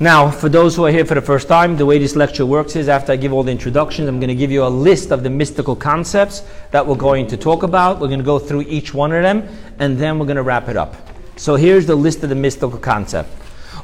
[0.00, 2.74] Now, for those who are here for the first time, the way this lecture works
[2.74, 5.22] is after I give all the introductions, I'm going to give you a list of
[5.22, 6.42] the mystical concepts
[6.72, 8.00] that we're going to talk about.
[8.00, 9.46] We're going to go through each one of them,
[9.78, 10.96] and then we're going to wrap it up.
[11.36, 13.28] So here's the list of the mystical concept.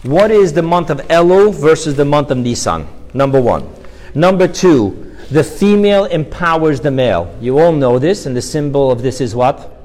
[0.03, 2.89] What is the month of Elul versus the month of Nisan?
[3.15, 3.73] Number one.
[4.13, 7.33] Number two, the female empowers the male.
[7.41, 9.77] You all know this, and the symbol of this is what?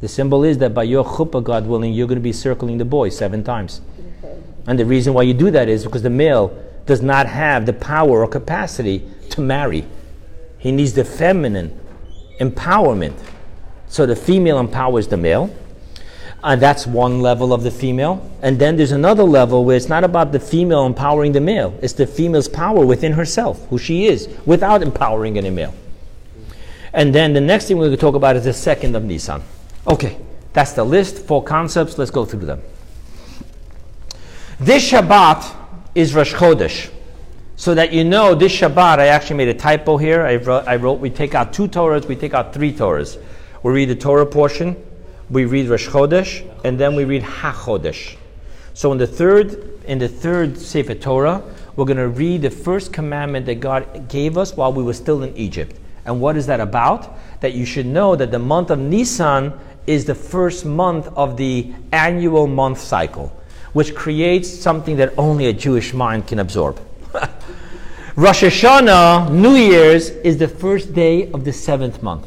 [0.00, 2.84] The symbol is that by your chuppah, God willing, you're going to be circling the
[2.84, 3.80] boy seven times.
[4.66, 6.56] And the reason why you do that is because the male
[6.86, 9.86] does not have the power or capacity to marry.
[10.58, 11.78] He needs the feminine
[12.40, 13.18] empowerment.
[13.88, 15.54] So the female empowers the male.
[16.42, 18.30] And that's one level of the female.
[18.42, 21.94] And then there's another level where it's not about the female empowering the male, it's
[21.94, 25.74] the female's power within herself, who she is, without empowering any male.
[26.92, 29.42] And then the next thing we're going to talk about is the second of Nisan.
[29.86, 30.18] Okay,
[30.52, 31.96] that's the list, four concepts.
[31.96, 32.62] Let's go through them.
[34.64, 35.54] This Shabbat
[35.94, 36.90] is Rosh Chodesh.
[37.54, 40.22] So that you know, this Shabbat, I actually made a typo here.
[40.22, 43.22] I wrote, I wrote we take out two Torahs, we take out three Torahs.
[43.62, 44.74] We read the Torah portion,
[45.28, 48.16] we read Rosh Chodesh, and then we read HaChodesh.
[48.72, 51.42] So in the third, in the third Sefer Torah,
[51.76, 55.24] we're going to read the first commandment that God gave us while we were still
[55.24, 55.76] in Egypt.
[56.06, 57.14] And what is that about?
[57.42, 59.52] That you should know that the month of Nisan
[59.86, 63.30] is the first month of the annual month cycle
[63.74, 66.80] which creates something that only a Jewish mind can absorb.
[68.16, 72.26] Rosh Hashanah, New Year's, is the first day of the seventh month.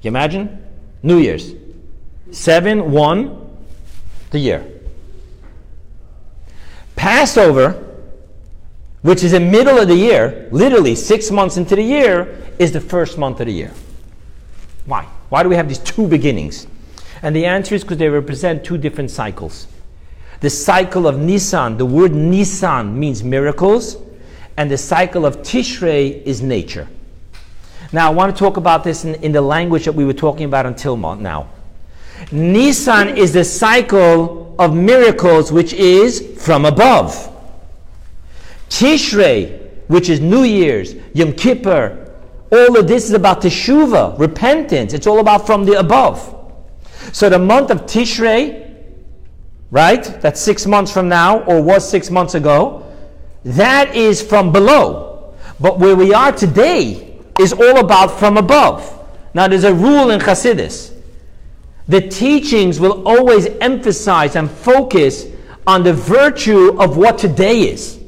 [0.00, 0.64] You imagine?
[1.02, 1.54] New Year's.
[2.32, 3.56] 7 1,
[4.30, 4.66] the year.
[6.96, 7.72] Passover,
[9.02, 12.80] which is the middle of the year, literally six months into the year, is the
[12.80, 13.72] first month of the year.
[14.86, 15.06] Why?
[15.28, 16.66] Why do we have these two beginnings?
[17.22, 19.68] And the answer is because they represent two different cycles.
[20.40, 23.96] The cycle of Nisan, the word Nisan means miracles,
[24.56, 26.88] and the cycle of Tishrei is nature.
[27.92, 30.46] Now, I want to talk about this in, in the language that we were talking
[30.46, 31.48] about until now.
[32.32, 37.28] Nisan is the cycle of miracles, which is from above.
[38.68, 42.02] Tishrei, which is New Year's, Yom Kippur,
[42.50, 44.92] all of this is about teshuva, repentance.
[44.92, 46.41] It's all about from the above.
[47.12, 48.74] So the month of Tishrei,
[49.70, 50.02] right?
[50.20, 52.86] That's six months from now, or was six months ago.
[53.44, 55.34] That is from below.
[55.60, 58.98] But where we are today is all about from above.
[59.34, 60.92] Now there's a rule in Hasidus.
[61.88, 65.26] The teachings will always emphasize and focus
[65.66, 67.98] on the virtue of what today is.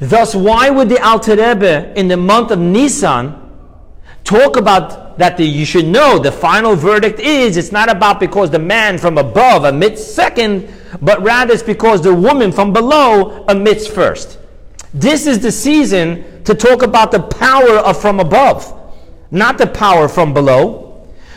[0.00, 3.42] Thus, why would the Alter Rebbe in the month of Nisan
[4.24, 8.50] talk about that the, you should know the final verdict is it's not about because
[8.50, 13.86] the man from above admits second, but rather it's because the woman from below admits
[13.86, 14.38] first.
[14.92, 18.72] This is the season to talk about the power of from above,
[19.30, 20.82] not the power from below.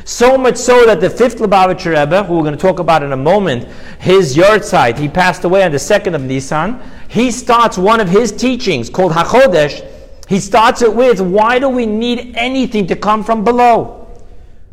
[0.05, 3.11] So much so that the fifth Lubavitcher Rebbe, who we're going to talk about in
[3.11, 3.67] a moment,
[3.99, 6.82] his yahrzeit, he passed away on the second of Nisan.
[7.09, 9.88] He starts one of his teachings called Hachodesh
[10.30, 14.07] he starts it with, why do we need anything to come from below?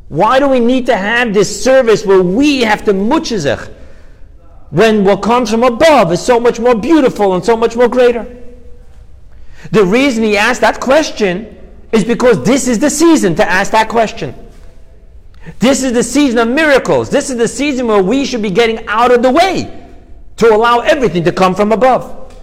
[0.09, 3.73] Why do we need to have this service where we have to muchazech
[4.69, 8.45] when what comes from above is so much more beautiful and so much more greater?
[9.71, 11.57] The reason he asked that question
[11.91, 14.35] is because this is the season to ask that question.
[15.59, 17.09] This is the season of miracles.
[17.09, 19.89] This is the season where we should be getting out of the way
[20.37, 22.35] to allow everything to come from above.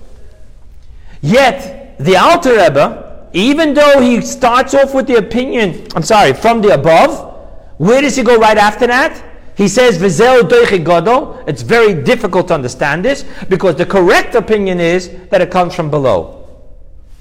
[1.21, 3.02] Yet, the Alter Rebbe,
[3.33, 7.33] even though he starts off with the opinion, I'm sorry, from the above,
[7.77, 9.23] where does he go right after that?
[9.55, 10.47] He says, Vizel
[10.83, 11.43] Gadol.
[11.47, 15.89] It's very difficult to understand this because the correct opinion is that it comes from
[15.89, 16.47] below.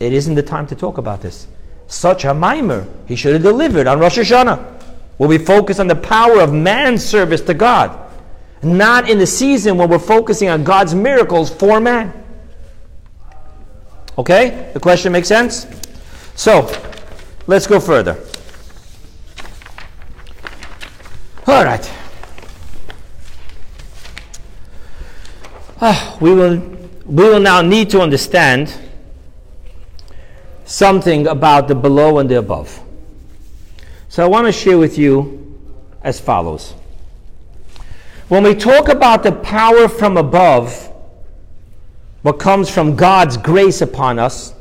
[0.00, 1.46] It isn't the time to talk about this.
[1.86, 4.82] Such a maamar he should have delivered on Rosh Hashanah,
[5.18, 7.98] where we focus on the power of man's service to God,
[8.62, 12.12] not in the season when we're focusing on God's miracles for man.
[14.16, 14.70] Okay?
[14.72, 15.66] The question makes sense?
[16.34, 16.70] So,
[17.46, 18.18] let's go further.
[21.46, 21.90] All right.
[25.80, 26.58] Ah, we, will,
[27.06, 28.72] we will now need to understand
[30.64, 32.80] something about the below and the above.
[34.08, 35.58] So I want to share with you
[36.02, 36.74] as follows.
[38.28, 40.92] When we talk about the power from above,
[42.22, 44.54] what comes from God's grace upon us,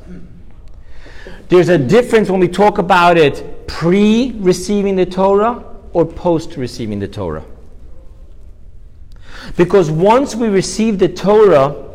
[1.52, 6.97] there's a difference when we talk about it pre receiving the Torah or post receiving
[6.97, 7.43] the Torah.
[9.58, 11.89] Because once we received the Torah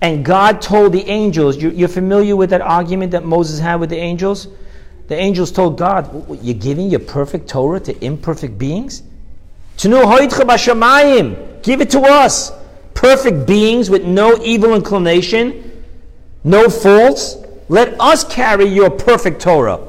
[0.00, 3.98] and God told the angels, you're, familiar with that argument that Moses had with the
[3.98, 4.48] angels?
[5.08, 9.02] The angels told God, You're giving your perfect Torah to imperfect beings?
[11.62, 12.52] Give it to us.
[12.94, 15.84] Perfect beings with no evil inclination,
[16.42, 17.41] no faults.
[17.72, 19.80] Let us carry your perfect Torah.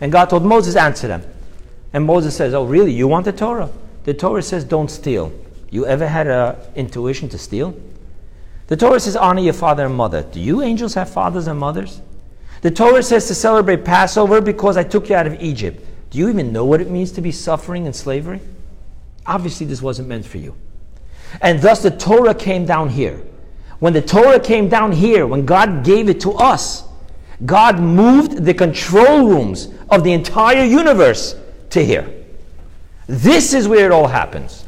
[0.00, 1.22] And God told Moses, Answer them.
[1.92, 2.92] And Moses says, Oh, really?
[2.92, 3.68] You want the Torah?
[4.04, 5.30] The Torah says, Don't steal.
[5.68, 7.78] You ever had an intuition to steal?
[8.68, 10.22] The Torah says, honor your father and mother.
[10.22, 12.00] Do you angels have fathers and mothers?
[12.62, 15.84] The Torah says to celebrate Passover because I took you out of Egypt.
[16.08, 18.40] Do you even know what it means to be suffering and slavery?
[19.26, 20.54] Obviously, this wasn't meant for you.
[21.42, 23.22] And thus, the Torah came down here.
[23.78, 26.85] When the Torah came down here, when God gave it to us,
[27.44, 31.36] God moved the control rooms of the entire universe
[31.70, 32.12] to here.
[33.06, 34.64] This is where it all happens.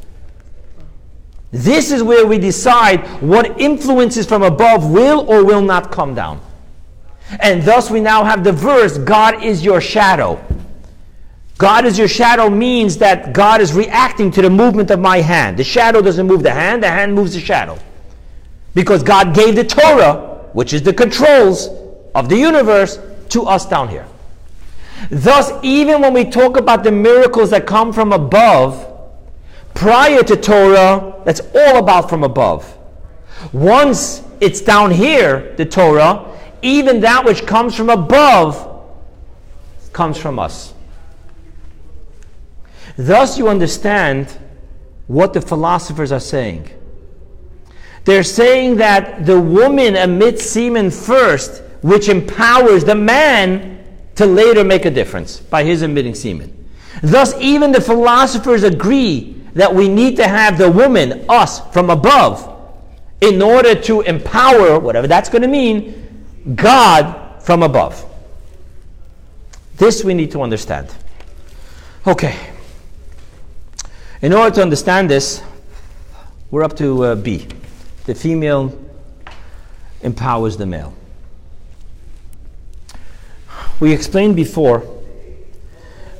[1.51, 6.41] This is where we decide what influences from above will or will not come down.
[7.41, 10.43] And thus we now have the verse God is your shadow.
[11.57, 15.57] God is your shadow means that God is reacting to the movement of my hand.
[15.59, 17.79] The shadow doesn't move the hand, the hand moves the shadow.
[18.75, 21.69] Because God gave the Torah, which is the controls
[22.19, 22.99] of the universe,
[23.31, 24.07] to us down here.
[25.11, 28.85] Thus, even when we talk about the miracles that come from above,
[29.75, 32.77] prior to Torah, that's all about from above.
[33.53, 38.64] Once it's down here, the Torah, even that which comes from above
[39.93, 40.75] comes from us.
[42.97, 44.37] Thus, you understand
[45.07, 46.69] what the philosophers are saying.
[48.05, 53.85] They're saying that the woman emits semen first, which empowers the man
[54.16, 56.68] to later make a difference by his emitting semen.
[57.03, 62.57] Thus, even the philosophers agree that we need to have the woman, us, from above,
[63.20, 68.05] in order to empower, whatever that's going to mean, God from above.
[69.76, 70.93] This we need to understand.
[72.07, 72.37] Okay.
[74.22, 75.43] In order to understand this,
[76.51, 77.47] we're up to uh, B.
[78.07, 78.76] The female
[80.03, 80.97] empowers the male.
[83.81, 84.83] We explained before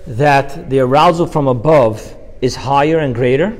[0.07, 3.57] that the arousal from above is higher and greater.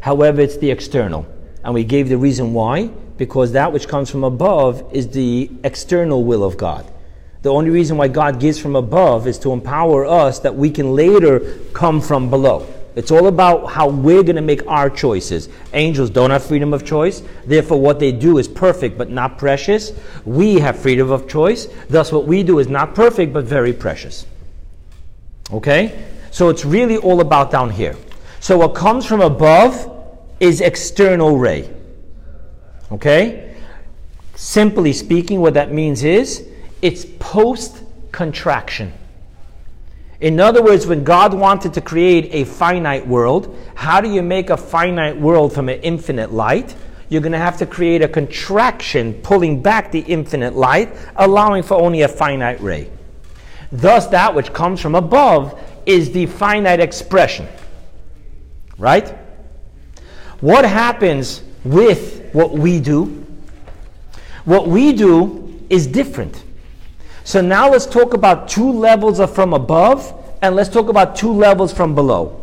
[0.00, 1.26] However, it's the external.
[1.64, 6.24] And we gave the reason why because that which comes from above is the external
[6.24, 6.90] will of God.
[7.42, 10.94] The only reason why God gives from above is to empower us that we can
[10.94, 12.66] later come from below.
[12.94, 15.48] It's all about how we're going to make our choices.
[15.72, 17.22] Angels don't have freedom of choice.
[17.46, 19.92] Therefore, what they do is perfect but not precious.
[20.26, 21.68] We have freedom of choice.
[21.88, 24.26] Thus, what we do is not perfect but very precious.
[25.50, 26.06] Okay?
[26.30, 27.96] So it's really all about down here.
[28.40, 29.88] So what comes from above
[30.40, 31.70] is external ray.
[32.90, 33.54] Okay?
[34.34, 36.46] Simply speaking, what that means is
[36.82, 38.92] it's post contraction.
[40.22, 44.50] In other words, when God wanted to create a finite world, how do you make
[44.50, 46.76] a finite world from an infinite light?
[47.08, 51.74] You're going to have to create a contraction pulling back the infinite light, allowing for
[51.74, 52.88] only a finite ray.
[53.72, 57.48] Thus, that which comes from above is the finite expression.
[58.78, 59.08] Right?
[60.40, 63.26] What happens with what we do?
[64.44, 66.44] What we do is different.
[67.24, 70.12] So now let's talk about two levels of from above,
[70.42, 72.38] and let's talk about two levels from below.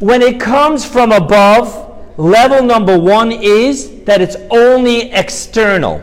[0.00, 6.02] When it comes from above, level number one is that it's only external.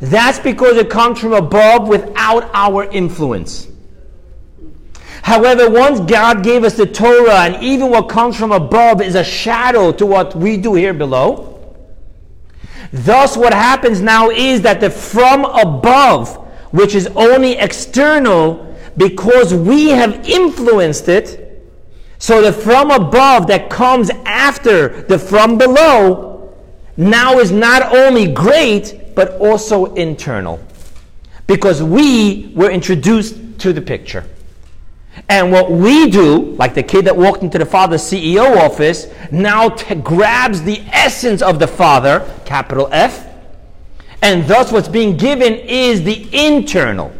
[0.00, 3.68] That's because it comes from above without our influence.
[5.22, 9.24] However, once God gave us the Torah, and even what comes from above is a
[9.24, 11.55] shadow to what we do here below.
[12.92, 16.36] Thus, what happens now is that the from above,
[16.72, 21.46] which is only external, because we have influenced it,
[22.18, 26.54] so the from above that comes after the from below
[26.96, 30.58] now is not only great, but also internal.
[31.46, 34.24] Because we were introduced to the picture.
[35.28, 39.70] And what we do, like the kid that walked into the father's CEO office, now
[39.70, 43.26] t- grabs the essence of the father, capital F,
[44.22, 47.12] and thus what's being given is the internal.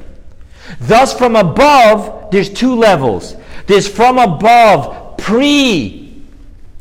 [0.80, 3.36] Thus, from above, there's two levels.
[3.66, 6.24] There's from above, pre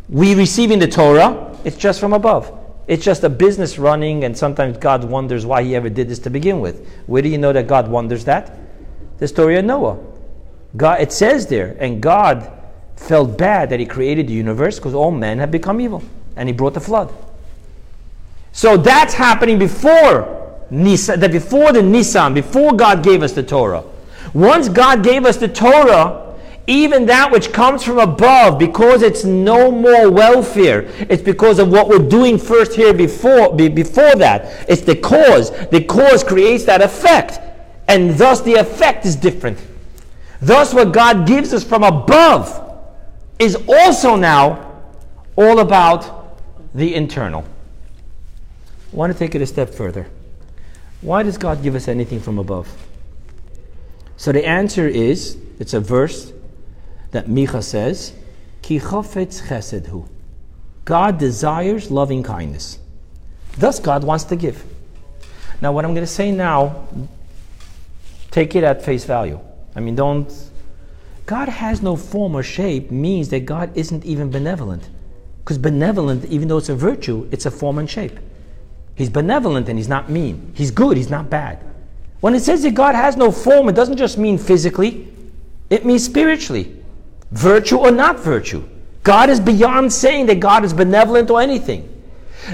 [0.09, 2.51] we receiving the Torah, it's just from above.
[2.87, 6.29] It's just a business running, and sometimes God wonders why He ever did this to
[6.29, 6.87] begin with.
[7.07, 8.55] Where do you know that God wonders that?
[9.17, 9.97] The story of Noah.
[10.75, 12.51] God, it says there, and God
[12.95, 16.03] felt bad that He created the universe because all men have become evil,
[16.35, 17.13] and He brought the flood.
[18.51, 23.83] So that's happening before that before the Nisan, before God gave us the Torah.
[24.33, 26.35] Once God gave us the Torah,
[26.67, 31.87] even that which comes from above, because it's no more welfare, it's because of what
[31.87, 34.65] we're doing first here before, before that.
[34.67, 35.51] It's the cause.
[35.67, 37.39] The cause creates that effect.
[37.87, 39.59] And thus the effect is different.
[40.45, 42.61] Thus, what God gives us from above
[43.39, 44.79] is also now
[45.35, 46.37] all about
[46.75, 47.43] the internal.
[48.93, 50.05] I want to take it a step further.
[51.01, 52.71] Why does God give us anything from above?
[54.17, 56.31] So the answer is it's a verse
[57.09, 58.13] that Micha says,
[58.61, 60.07] Ki chafetz chesed hu.
[60.85, 62.77] God desires loving kindness.
[63.57, 64.63] Thus, God wants to give.
[65.59, 66.87] Now, what I'm going to say now,
[68.29, 69.39] take it at face value.
[69.75, 70.31] I mean, don't.
[71.25, 74.89] God has no form or shape means that God isn't even benevolent.
[75.39, 78.19] Because benevolent, even though it's a virtue, it's a form and shape.
[78.95, 80.53] He's benevolent and he's not mean.
[80.55, 81.59] He's good, he's not bad.
[82.21, 85.07] When it says that God has no form, it doesn't just mean physically,
[85.69, 86.75] it means spiritually
[87.31, 88.67] virtue or not virtue.
[89.03, 91.91] God is beyond saying that God is benevolent or anything.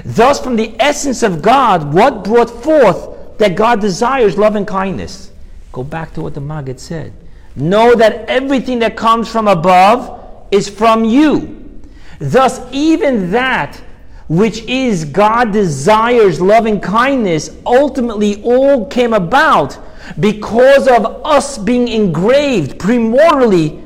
[0.04, 5.31] Thus, from the essence of God, what brought forth that God desires love and kindness?
[5.72, 7.12] Go back to what the Maggid said.
[7.56, 11.80] Know that everything that comes from above is from you.
[12.18, 13.82] Thus, even that
[14.28, 19.78] which is God desires loving kindness ultimately all came about
[20.20, 23.82] because of us being engraved primordially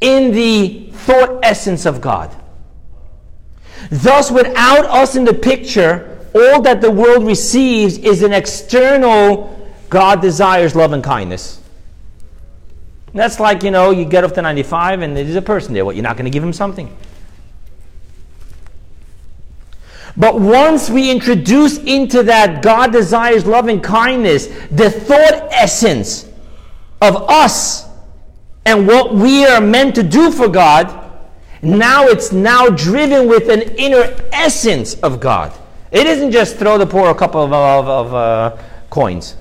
[0.00, 2.34] in the thought essence of God.
[3.90, 10.20] Thus, without us in the picture, all that the world receives is an external God
[10.20, 11.60] desires love and kindness.
[13.14, 15.84] that's like, you know, you get off the 95 and there's a person there.
[15.84, 16.94] What, you're not going to give him something?
[20.16, 26.26] But once we introduce into that God desires love and kindness, the thought essence
[27.02, 27.86] of us
[28.64, 31.02] and what we are meant to do for God,
[31.62, 35.52] now it's now driven with an inner essence of God.
[35.90, 39.36] It isn't just throw the poor a couple of, of, of uh, coins.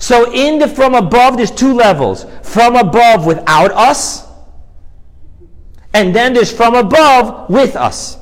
[0.00, 2.26] So in the from above, there's two levels.
[2.42, 4.26] From above without us,
[5.92, 8.16] and then there's from above with us.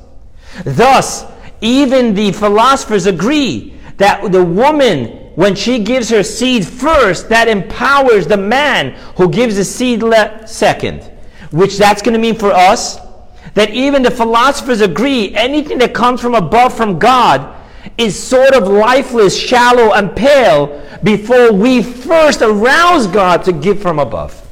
[0.65, 1.25] Thus,
[1.61, 8.27] even the philosophers agree that the woman when she gives her seed first, that empowers
[8.27, 11.09] the man who gives the seed le- second.
[11.53, 12.99] Which that's going to mean for us
[13.55, 17.55] that even the philosophers agree anything that comes from above from God
[17.97, 23.99] is sort of lifeless, shallow, and pale before we first arouse God to give from
[23.99, 24.45] above.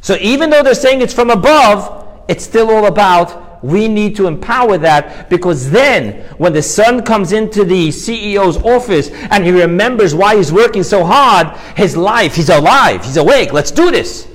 [0.00, 4.26] So even though they're saying it's from above, it's still all about we need to
[4.26, 10.14] empower that because then when the son comes into the CEO's office and he remembers
[10.14, 14.26] why he's working so hard, his life, he's alive, he's awake, let's do this.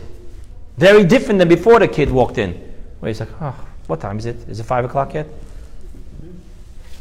[0.77, 2.53] Very different than before the kid walked in.
[2.99, 3.55] Where he's like, oh,
[3.87, 4.37] what time is it?
[4.47, 5.27] Is it five o'clock yet?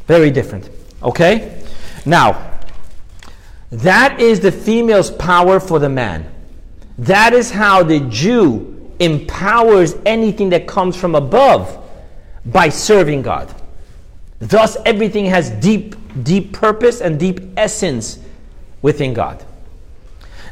[0.06, 0.68] Very different.
[1.02, 1.62] Okay?
[2.04, 2.58] Now,
[3.70, 6.30] that is the female's power for the man.
[6.98, 11.84] That is how the Jew empowers anything that comes from above
[12.44, 13.54] by serving God.
[14.38, 18.18] Thus, everything has deep, deep purpose and deep essence
[18.82, 19.44] within God.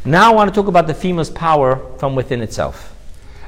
[0.05, 2.95] Now I want to talk about the female's power from within itself.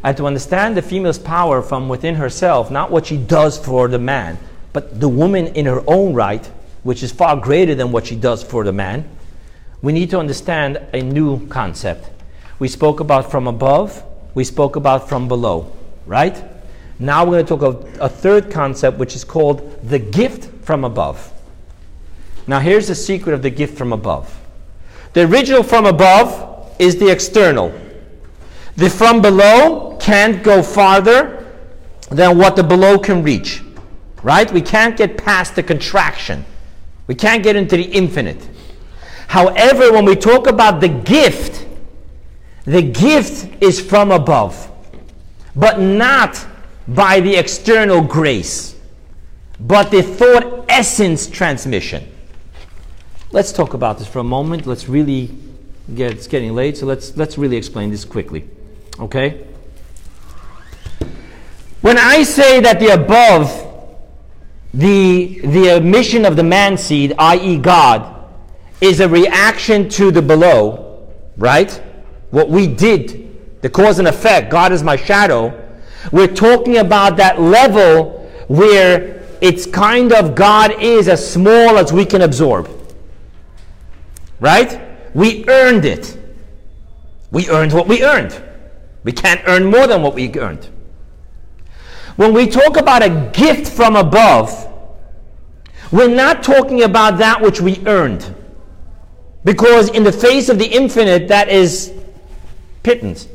[0.02, 3.98] And to understand the female's power from within herself, not what she does for the
[3.98, 4.38] man,
[4.72, 6.48] but the woman in her own right,
[6.86, 9.04] which is far greater than what she does for the man,
[9.82, 12.08] we need to understand a new concept.
[12.60, 15.72] We spoke about from above, we spoke about from below,
[16.06, 16.44] right?
[17.00, 20.84] Now we're going to talk about a third concept, which is called the gift from
[20.84, 21.32] above.
[22.46, 24.40] Now, here's the secret of the gift from above.
[25.12, 27.74] The original from above is the external.
[28.76, 31.52] The from below can't go farther
[32.10, 33.62] than what the below can reach.
[34.22, 34.50] Right?
[34.52, 36.44] We can't get past the contraction.
[37.06, 38.48] We can't get into the infinite.
[39.28, 41.66] However, when we talk about the gift,
[42.64, 44.70] the gift is from above,
[45.54, 46.44] but not
[46.88, 48.76] by the external grace,
[49.60, 52.12] but the thought essence transmission.
[53.32, 54.66] Let's talk about this for a moment.
[54.66, 55.30] Let's really
[55.94, 58.48] get it's getting late, so let's let's really explain this quickly.
[58.98, 59.44] Okay?
[61.80, 63.65] When I say that the above
[64.74, 67.58] the the emission of the man seed, i.e.
[67.58, 68.26] God,
[68.80, 71.70] is a reaction to the below, right?
[72.30, 75.62] What we did, the cause and effect, God is my shadow.
[76.12, 82.04] We're talking about that level where it's kind of God is as small as we
[82.04, 82.70] can absorb.
[84.40, 84.80] Right?
[85.14, 86.18] We earned it.
[87.30, 88.40] We earned what we earned.
[89.02, 90.68] We can't earn more than what we earned.
[92.16, 94.66] When we talk about a gift from above,
[95.92, 98.34] we're not talking about that which we earned.
[99.44, 101.92] Because in the face of the infinite, that is
[102.82, 103.28] pittance.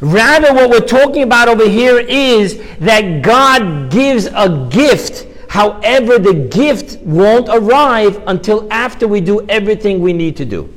[0.00, 5.26] Rather, what we're talking about over here is that God gives a gift.
[5.48, 10.72] However, the gift won't arrive until after we do everything we need to do.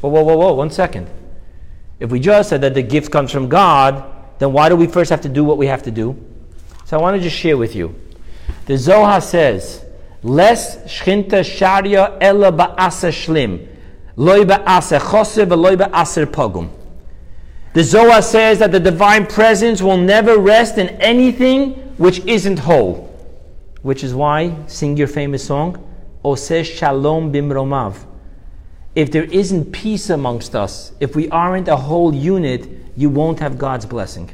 [0.00, 1.08] Whoa, whoa, whoa, whoa, one second.
[2.00, 4.11] If we just said that the gift comes from God,
[4.42, 6.16] then why do we first have to do what we have to do?
[6.84, 7.94] So I want to just share with you.
[8.66, 9.84] The Zohar says,
[10.24, 13.68] Les shchinta sharia ella ba'asa shlim,
[14.16, 16.70] loy ba'asa choser v'loy ba'aser pogum.
[17.72, 23.08] The Zohar says that the divine presence will never rest in anything which isn't whole.
[23.82, 25.88] Which is why, sing your famous song,
[26.24, 28.11] Oseh Shalom Bimromav.
[28.94, 33.58] If there isn't peace amongst us, if we aren't a whole unit, you won't have
[33.58, 34.30] God's blessing.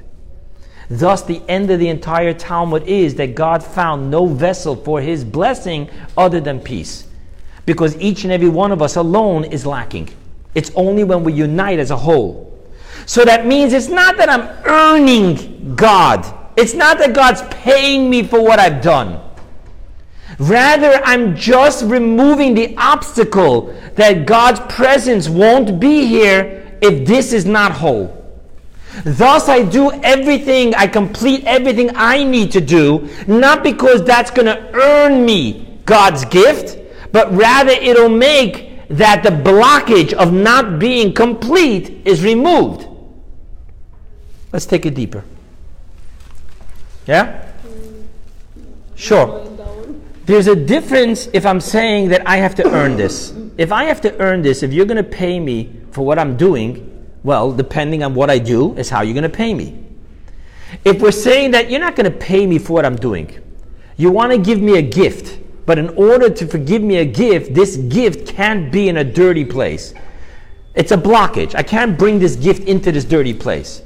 [0.91, 5.23] Thus, the end of the entire Talmud is that God found no vessel for his
[5.23, 7.07] blessing other than peace.
[7.67, 10.09] Because each and every one of us alone is lacking.
[10.55, 12.49] It's only when we unite as a whole
[13.07, 16.27] so that means it's not that I'm earning God.
[16.57, 19.21] It's not that God's paying me for what I've done.
[20.39, 27.45] Rather, I'm just removing the obstacle that God's presence won't be here if this is
[27.45, 28.15] not whole.
[29.05, 34.47] Thus, I do everything, I complete everything I need to do, not because that's going
[34.47, 36.79] to earn me God's gift,
[37.13, 42.87] but rather it'll make that the blockage of not being complete is removed.
[44.53, 45.25] Let's take it deeper.
[47.07, 47.47] Yeah?
[48.95, 49.48] Sure.
[50.29, 53.33] There's a difference if I'm saying that I have to earn this.
[53.57, 56.37] If I have to earn this, if you're going to pay me for what I'm
[56.37, 59.83] doing, well, depending on what I do, is how you're going to pay me.
[60.85, 63.43] If we're saying that you're not going to pay me for what I'm doing,
[63.97, 67.55] you want to give me a gift, but in order to forgive me a gift,
[67.55, 69.95] this gift can't be in a dirty place.
[70.75, 71.55] It's a blockage.
[71.55, 73.81] I can't bring this gift into this dirty place.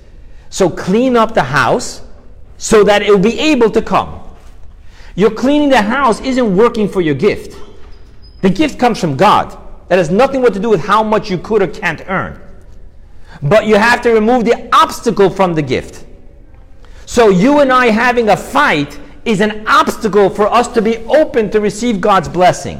[0.50, 2.02] So clean up the house
[2.58, 4.18] so that it will be able to come.
[5.14, 7.58] Your cleaning the house isn't working for your gift.
[8.40, 9.58] The gift comes from God.
[9.88, 12.40] That has nothing what to do with how much you could or can't earn.
[13.42, 16.06] But you have to remove the obstacle from the gift.
[17.06, 21.50] So you and I having a fight is an obstacle for us to be open
[21.50, 22.78] to receive God's blessing.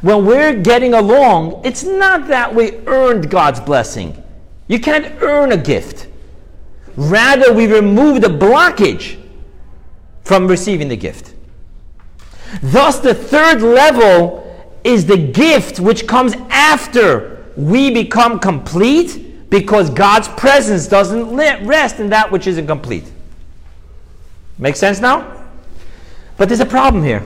[0.00, 4.20] When we're getting along, it's not that we earned God's blessing.
[4.66, 6.08] You can't earn a gift.
[6.96, 9.18] Rather, we remove the blockage
[10.24, 11.31] from receiving the gift.
[12.60, 14.40] Thus, the third level
[14.84, 22.10] is the gift which comes after we become complete because God's presence doesn't rest in
[22.10, 23.04] that which isn't complete.
[24.58, 25.46] Make sense now?
[26.36, 27.24] But there's a problem here.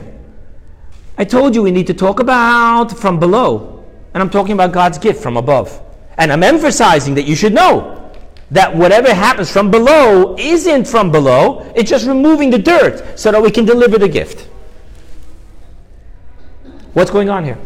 [1.18, 4.98] I told you we need to talk about from below, and I'm talking about God's
[4.98, 5.80] gift from above.
[6.18, 8.12] And I'm emphasizing that you should know
[8.50, 13.42] that whatever happens from below isn't from below, it's just removing the dirt so that
[13.42, 14.48] we can deliver the gift.
[16.96, 17.58] What's going on here?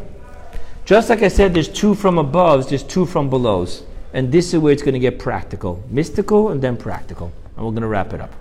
[0.85, 3.85] Just like I said, there's two from above, there's two from belows.
[4.13, 7.31] And this is where it's going to get practical mystical and then practical.
[7.57, 8.33] And we're going to wrap it up.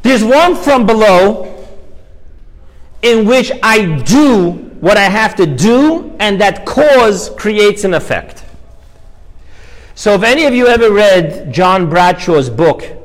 [0.00, 1.68] There's one from below
[3.02, 8.42] in which I do what I have to do, and that cause creates an effect.
[9.94, 12.97] So, if any of you ever read John Bradshaw's book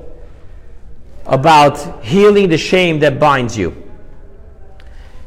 [1.25, 3.83] about healing the shame that binds you,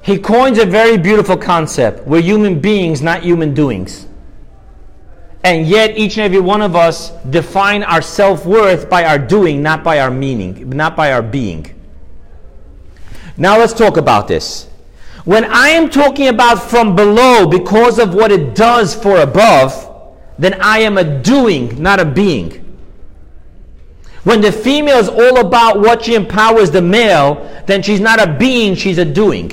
[0.03, 2.07] he coins a very beautiful concept.
[2.07, 4.07] We're human beings, not human doings.
[5.42, 9.62] And yet, each and every one of us define our self worth by our doing,
[9.62, 11.72] not by our meaning, not by our being.
[13.36, 14.68] Now, let's talk about this.
[15.24, 19.86] When I am talking about from below because of what it does for above,
[20.38, 22.65] then I am a doing, not a being.
[24.26, 28.36] When the female is all about what she empowers the male, then she's not a
[28.36, 29.50] being, she's a doing.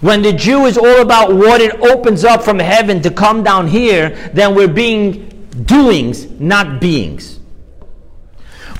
[0.00, 3.68] When the Jew is all about what it opens up from heaven to come down
[3.68, 7.38] here, then we're being doings, not beings.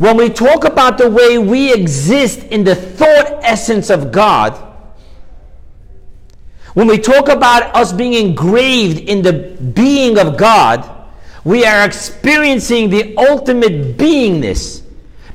[0.00, 4.54] When we talk about the way we exist in the thought essence of God,
[6.74, 10.91] when we talk about us being engraved in the being of God,
[11.45, 14.82] we are experiencing the ultimate beingness.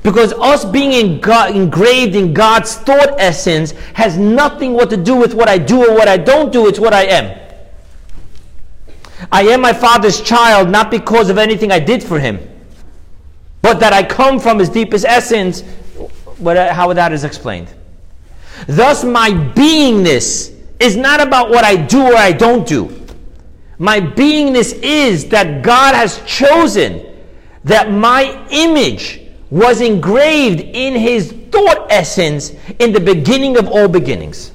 [0.02, 5.14] Because us being in God, engraved in God's thought essence has nothing what to do
[5.16, 7.38] with what I do or what I don't do, it's what I am.
[9.30, 12.38] I am my father's child not because of anything I did for him,
[13.60, 15.62] but that I come from his deepest essence,
[16.42, 17.68] how that is explained.
[18.66, 23.07] Thus, my beingness is not about what I do or I don't do.
[23.78, 27.04] My beingness is that God has chosen
[27.64, 29.20] that my image
[29.50, 34.52] was engraved in his thought essence in the beginning of all beginnings.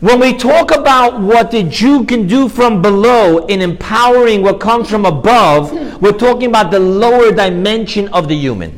[0.00, 4.88] When we talk about what the Jew can do from below in empowering what comes
[4.88, 8.70] from above, we're talking about the lower dimension of the human.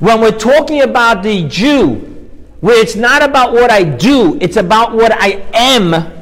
[0.00, 2.06] When we're talking about the Jew
[2.60, 6.19] where it's not about what I do, it's about what I am,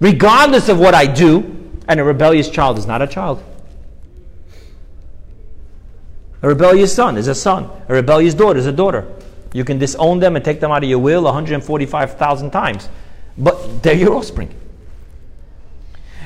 [0.00, 1.56] regardless of what I do.
[1.88, 3.42] And a rebellious child is not a child.
[6.42, 7.68] A rebellious son is a son.
[7.88, 9.06] A rebellious daughter is a daughter.
[9.52, 12.88] You can disown them and take them out of your will 145,000 times,
[13.36, 14.54] but they're your offspring.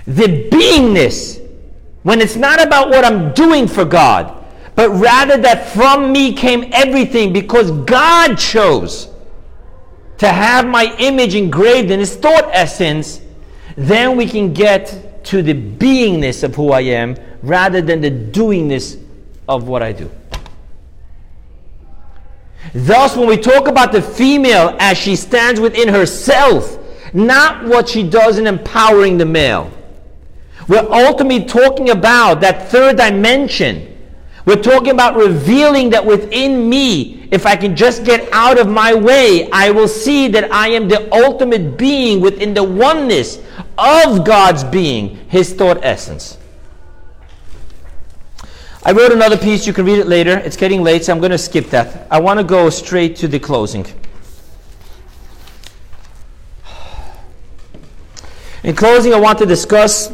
[0.07, 1.41] The beingness,
[2.03, 4.45] when it's not about what I'm doing for God,
[4.75, 9.09] but rather that from me came everything because God chose
[10.19, 13.21] to have my image engraved in His thought essence,
[13.77, 19.03] then we can get to the beingness of who I am rather than the doingness
[19.49, 20.11] of what I do.
[22.73, 26.79] Thus, when we talk about the female as she stands within herself,
[27.15, 29.71] not what she does in empowering the male,
[30.67, 33.95] we're ultimately talking about that third dimension
[34.45, 38.95] we're talking about revealing that within me, if I can just get out of my
[38.95, 43.41] way, I will see that I am the ultimate being within the oneness
[43.77, 46.39] of God's being, His thought essence.
[48.85, 50.39] I wrote another piece, you can read it later.
[50.39, 52.07] It's getting late, so I'm going to skip that.
[52.09, 53.85] I want to go straight to the closing.
[58.63, 60.13] In closing, I want to discuss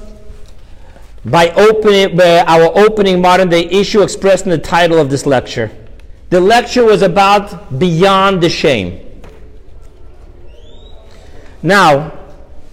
[1.26, 5.70] by opening by our opening modern day issue expressed in the title of this lecture.
[6.30, 9.00] The lecture was about beyond the shame.
[11.62, 12.10] Now,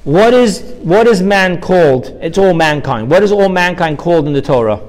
[0.03, 2.18] what is what is man called?
[2.22, 3.12] It's all mankind.
[3.12, 4.80] What is all mankind called in the Torah?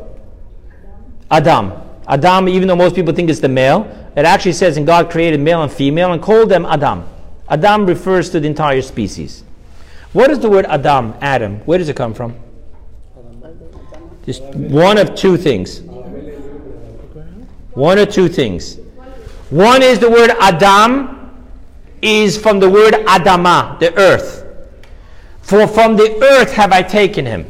[1.30, 1.72] Adam.
[2.06, 5.40] Adam, even though most people think it's the male, it actually says in God created
[5.40, 7.08] male and female and called them Adam.
[7.48, 9.44] Adam refers to the entire species.
[10.12, 11.58] What is the word Adam, Adam?
[11.60, 12.34] Where does it come from?
[14.24, 15.80] Just one of two things.
[17.78, 18.74] One or two things.
[19.50, 21.30] One is the word Adam
[22.02, 24.44] is from the word Adama, the earth.
[25.42, 27.46] For from the earth have I taken him.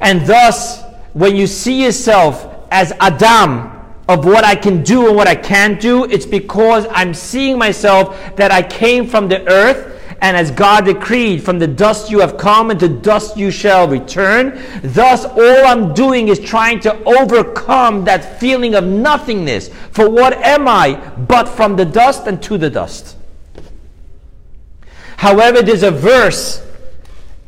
[0.00, 0.84] And thus,
[1.14, 3.74] when you see yourself as Adam,
[4.08, 8.16] of what I can do and what I can't do, it's because I'm seeing myself
[8.36, 12.36] that I came from the earth and as God decreed, from the dust you have
[12.36, 14.60] come, and to dust you shall return.
[14.82, 19.68] Thus, all I'm doing is trying to overcome that feeling of nothingness.
[19.92, 20.94] For what am I
[21.28, 23.16] but from the dust and to the dust?
[25.18, 26.64] However, there's a verse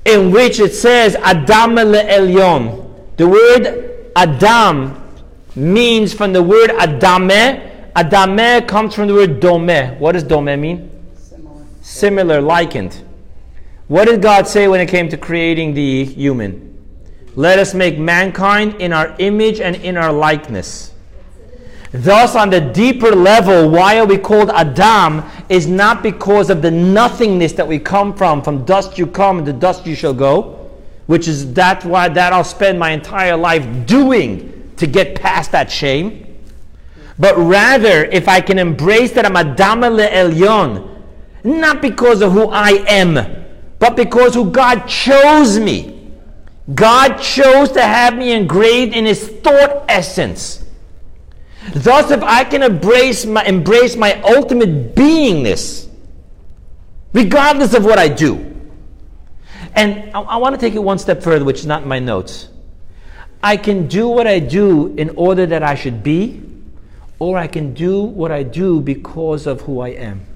[0.05, 3.16] in which it says, Adam le'elyon.
[3.16, 4.97] The word Adam
[5.57, 9.99] means from the word Adame, Adameh comes from the word domeh.
[9.99, 11.00] What does domeh mean?
[11.81, 12.41] Similar.
[12.41, 13.03] Likened.
[13.89, 16.70] What did God say when it came to creating the human?
[17.35, 20.93] Let us make mankind in our image and in our likeness.
[21.93, 26.70] Thus, on the deeper level, why are we called Adam is not because of the
[26.70, 28.43] nothingness that we come from.
[28.43, 30.70] From dust you come, and to dust you shall go.
[31.07, 35.70] Which is that why that I'll spend my entire life doing to get past that
[35.70, 36.26] shame.
[37.18, 40.89] But rather, if I can embrace that I'm Adam Elyon,
[41.45, 43.14] not because of who I am,
[43.78, 45.97] but because who God chose me.
[46.74, 50.64] God chose to have me engraved in His thought essence.
[51.72, 55.88] Thus, if I can embrace my, embrace my ultimate beingness,
[57.12, 58.47] regardless of what I do,
[59.74, 61.99] and I, I want to take it one step further, which is not in my
[61.99, 62.49] notes.
[63.43, 66.43] I can do what I do in order that I should be,
[67.18, 70.26] or I can do what I do because of who I am.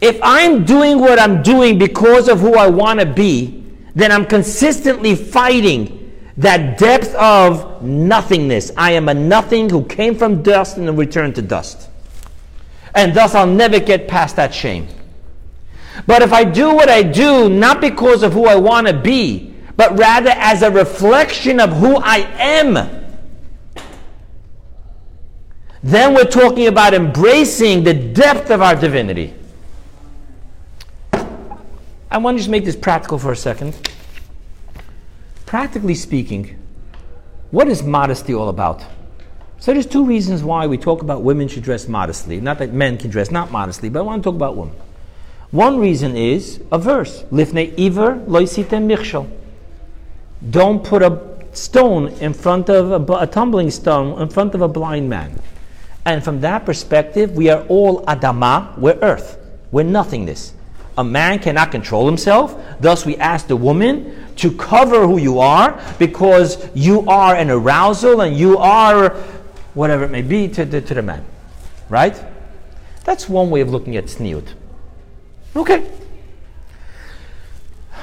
[0.00, 4.24] If I'm doing what I'm doing because of who I want to be, then I'm
[4.24, 8.70] consistently fighting that depth of nothingness.
[8.76, 11.90] I am a nothing who came from dust and returned to dust.
[12.94, 14.86] And thus I'll never get past that shame.
[16.06, 19.52] But if I do what I do, not because of who I want to be,
[19.76, 22.74] but rather as a reflection of who I am,
[25.82, 29.34] then we're talking about embracing the depth of our divinity.
[32.10, 33.76] I want to just make this practical for a second.
[35.44, 36.58] Practically speaking,
[37.50, 38.82] what is modesty all about?
[39.58, 42.40] So there's two reasons why we talk about women should dress modestly.
[42.40, 44.74] Not that men can dress not modestly, but I want to talk about women.
[45.50, 47.24] One reason is a verse.
[47.24, 49.30] Lifnei iver loisitem michshel.
[50.50, 54.68] Don't put a stone in front of a, a tumbling stone in front of a
[54.68, 55.40] blind man.
[56.04, 59.38] And from that perspective, we are all Adama, we're earth,
[59.70, 60.54] we're nothingness.
[60.98, 62.60] A man cannot control himself.
[62.80, 68.20] Thus, we ask the woman to cover who you are because you are an arousal
[68.20, 69.10] and you are
[69.74, 71.24] whatever it may be to, to, to the man.
[71.88, 72.20] Right?
[73.04, 74.48] That's one way of looking at tzniut.
[75.54, 75.88] Okay.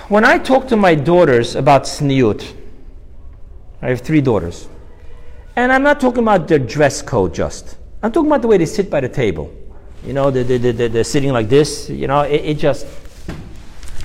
[0.08, 2.56] When I talk to my daughters about tzniut,
[3.82, 4.70] I have three daughters.
[5.58, 7.76] And I'm not talking about their dress code just.
[8.02, 9.54] I'm talking about the way they sit by the table.
[10.06, 11.90] You know, they're, they're, they're sitting like this.
[11.90, 12.86] You know, it, it, just.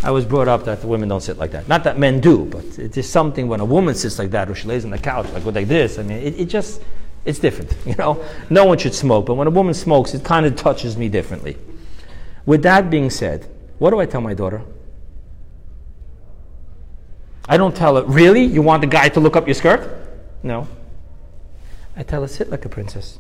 [0.03, 1.69] I was brought up that women don't sit like that.
[1.69, 4.55] Not that men do, but it is something when a woman sits like that or
[4.55, 5.99] she lays on the couch like, like this.
[5.99, 6.81] I mean, it, it just.
[7.25, 7.75] It's different.
[7.87, 10.97] You know, no one should smoke, but when a woman smokes, it kind of touches
[10.97, 11.59] me differently.
[12.47, 13.47] With that being said,
[13.79, 14.63] what do I tell my daughter?
[17.49, 18.45] I don't tell her, really?
[18.45, 19.91] You want the guy to look up your skirt?
[20.43, 20.69] No.
[21.97, 23.19] I tell her, sit like a princess.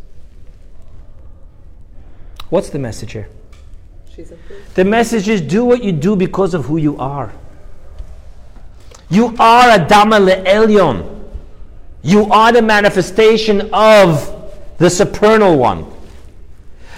[2.50, 3.28] What's the message here?
[4.74, 7.32] The message is do what you do because of who you are.
[9.08, 11.24] You are Adama Le'elyon.
[12.02, 14.36] You are the manifestation of
[14.78, 15.86] the supernal one.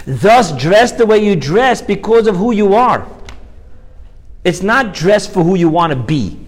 [0.06, 3.06] Thus, dress the way you dress because of who you are.
[4.44, 6.38] It's not dress for who you want to be.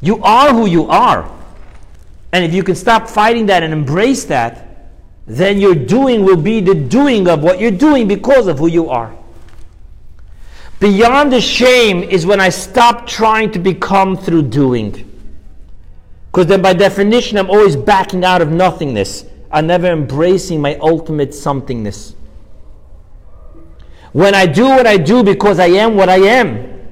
[0.00, 1.30] You are who you are.
[2.32, 4.67] And if you can stop fighting that and embrace that,
[5.28, 8.88] then your doing will be the doing of what you're doing because of who you
[8.88, 9.14] are.
[10.80, 15.04] Beyond the shame is when I stop trying to become through doing.
[16.32, 19.26] Because then, by definition, I'm always backing out of nothingness.
[19.50, 22.14] I'm never embracing my ultimate somethingness.
[24.12, 26.88] When I do what I do because I am what I am,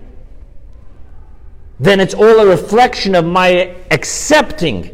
[1.81, 4.93] then it's all a reflection of my accepting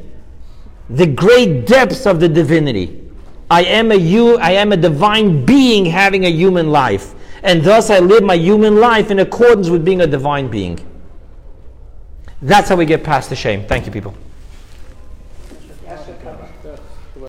[0.91, 3.02] the great depths of the divinity.
[3.51, 7.15] I am a you, I am a divine being having a human life.
[7.43, 10.79] And thus I live my human life in accordance with being a divine being.
[12.41, 13.67] That's how we get past the shame.
[13.67, 14.15] Thank you, people.